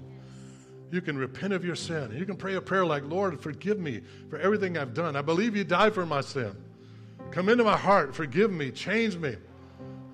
You 0.92 1.02
can 1.02 1.18
repent 1.18 1.54
of 1.54 1.66
your 1.66 1.76
sin. 1.76 2.16
You 2.16 2.26
can 2.26 2.36
pray 2.36 2.56
a 2.56 2.62
prayer 2.62 2.86
like, 2.86 3.04
Lord, 3.04 3.42
forgive 3.42 3.80
me 3.80 4.02
for 4.30 4.38
everything 4.38 4.78
I've 4.78 4.94
done. 4.94 5.16
I 5.16 5.24
believe 5.24 5.56
you 5.56 5.64
died 5.64 5.96
for 5.96 6.06
my 6.06 6.22
sin. 6.22 6.56
Come 7.32 7.50
into 7.50 7.64
my 7.64 7.76
heart, 7.76 8.16
forgive 8.16 8.52
me, 8.52 8.70
change 8.72 9.18
me. 9.18 9.36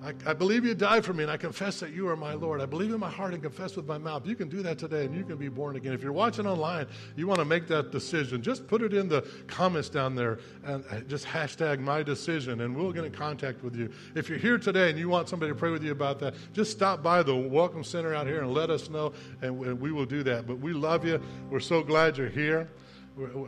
I, 0.04 0.30
I, 0.30 0.32
believe 0.32 0.64
you 0.64 0.74
died 0.74 1.04
for 1.04 1.12
me, 1.12 1.22
and 1.22 1.30
I 1.30 1.36
confess 1.36 1.78
that 1.80 1.92
you 1.92 2.08
are 2.08 2.16
my 2.16 2.34
Lord. 2.34 2.60
I 2.60 2.66
believe 2.66 2.92
in 2.92 2.98
my 2.98 3.10
heart 3.10 3.34
and 3.34 3.42
confess 3.42 3.76
with 3.76 3.86
my 3.86 3.98
mouth. 3.98 4.26
You 4.26 4.34
can 4.34 4.48
do 4.48 4.62
that 4.62 4.78
today, 4.78 5.04
and 5.04 5.14
you 5.14 5.22
can 5.22 5.36
be 5.36 5.48
born 5.48 5.76
again. 5.76 5.92
If 5.92 6.02
you're 6.02 6.12
watching 6.12 6.46
online, 6.46 6.86
you 7.14 7.28
want 7.28 7.38
to 7.38 7.44
make 7.44 7.68
that 7.68 7.92
decision, 7.92 8.42
just 8.42 8.66
put 8.66 8.82
it 8.82 8.92
in 8.92 9.08
the 9.08 9.22
comments 9.46 9.88
down 9.88 10.16
there 10.16 10.40
and 10.64 10.84
uh, 10.90 11.00
just 11.00 11.24
hashtag 11.24 11.78
my 11.78 12.02
decision, 12.02 12.62
and 12.62 12.74
we'll 12.74 12.92
get 12.92 13.04
in 13.04 13.12
contact 13.12 13.62
with 13.62 13.76
you. 13.76 13.92
If 14.16 14.28
you're 14.28 14.38
here 14.38 14.58
today 14.58 14.90
and 14.90 14.98
you 14.98 15.08
want 15.08 15.28
somebody 15.28 15.52
to 15.52 15.56
pray 15.56 15.70
with 15.70 15.84
you 15.84 15.92
about 15.92 16.18
that, 16.20 16.34
just 16.52 16.72
stop 16.72 17.02
by 17.02 17.22
the 17.22 17.34
Welcome 17.34 17.84
Center 17.84 18.12
out 18.12 18.26
here 18.26 18.42
and 18.42 18.52
let 18.52 18.70
us 18.70 18.90
know, 18.90 19.12
and 19.40 19.56
we 19.80 19.92
will 19.92 20.06
do 20.06 20.24
that. 20.24 20.46
But 20.46 20.58
we 20.58 20.72
love 20.72 21.04
you. 21.04 21.20
We're 21.48 21.60
so 21.60 21.82
glad 21.82 22.18
you're 22.18 22.28
here. 22.28 22.68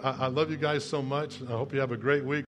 I 0.02 0.26
love 0.26 0.50
you 0.50 0.56
guys 0.56 0.84
so 0.84 1.02
much. 1.02 1.42
I 1.42 1.46
hope 1.46 1.72
you 1.72 1.80
have 1.80 1.90
a 1.90 1.96
great 1.96 2.24
week. 2.24 2.44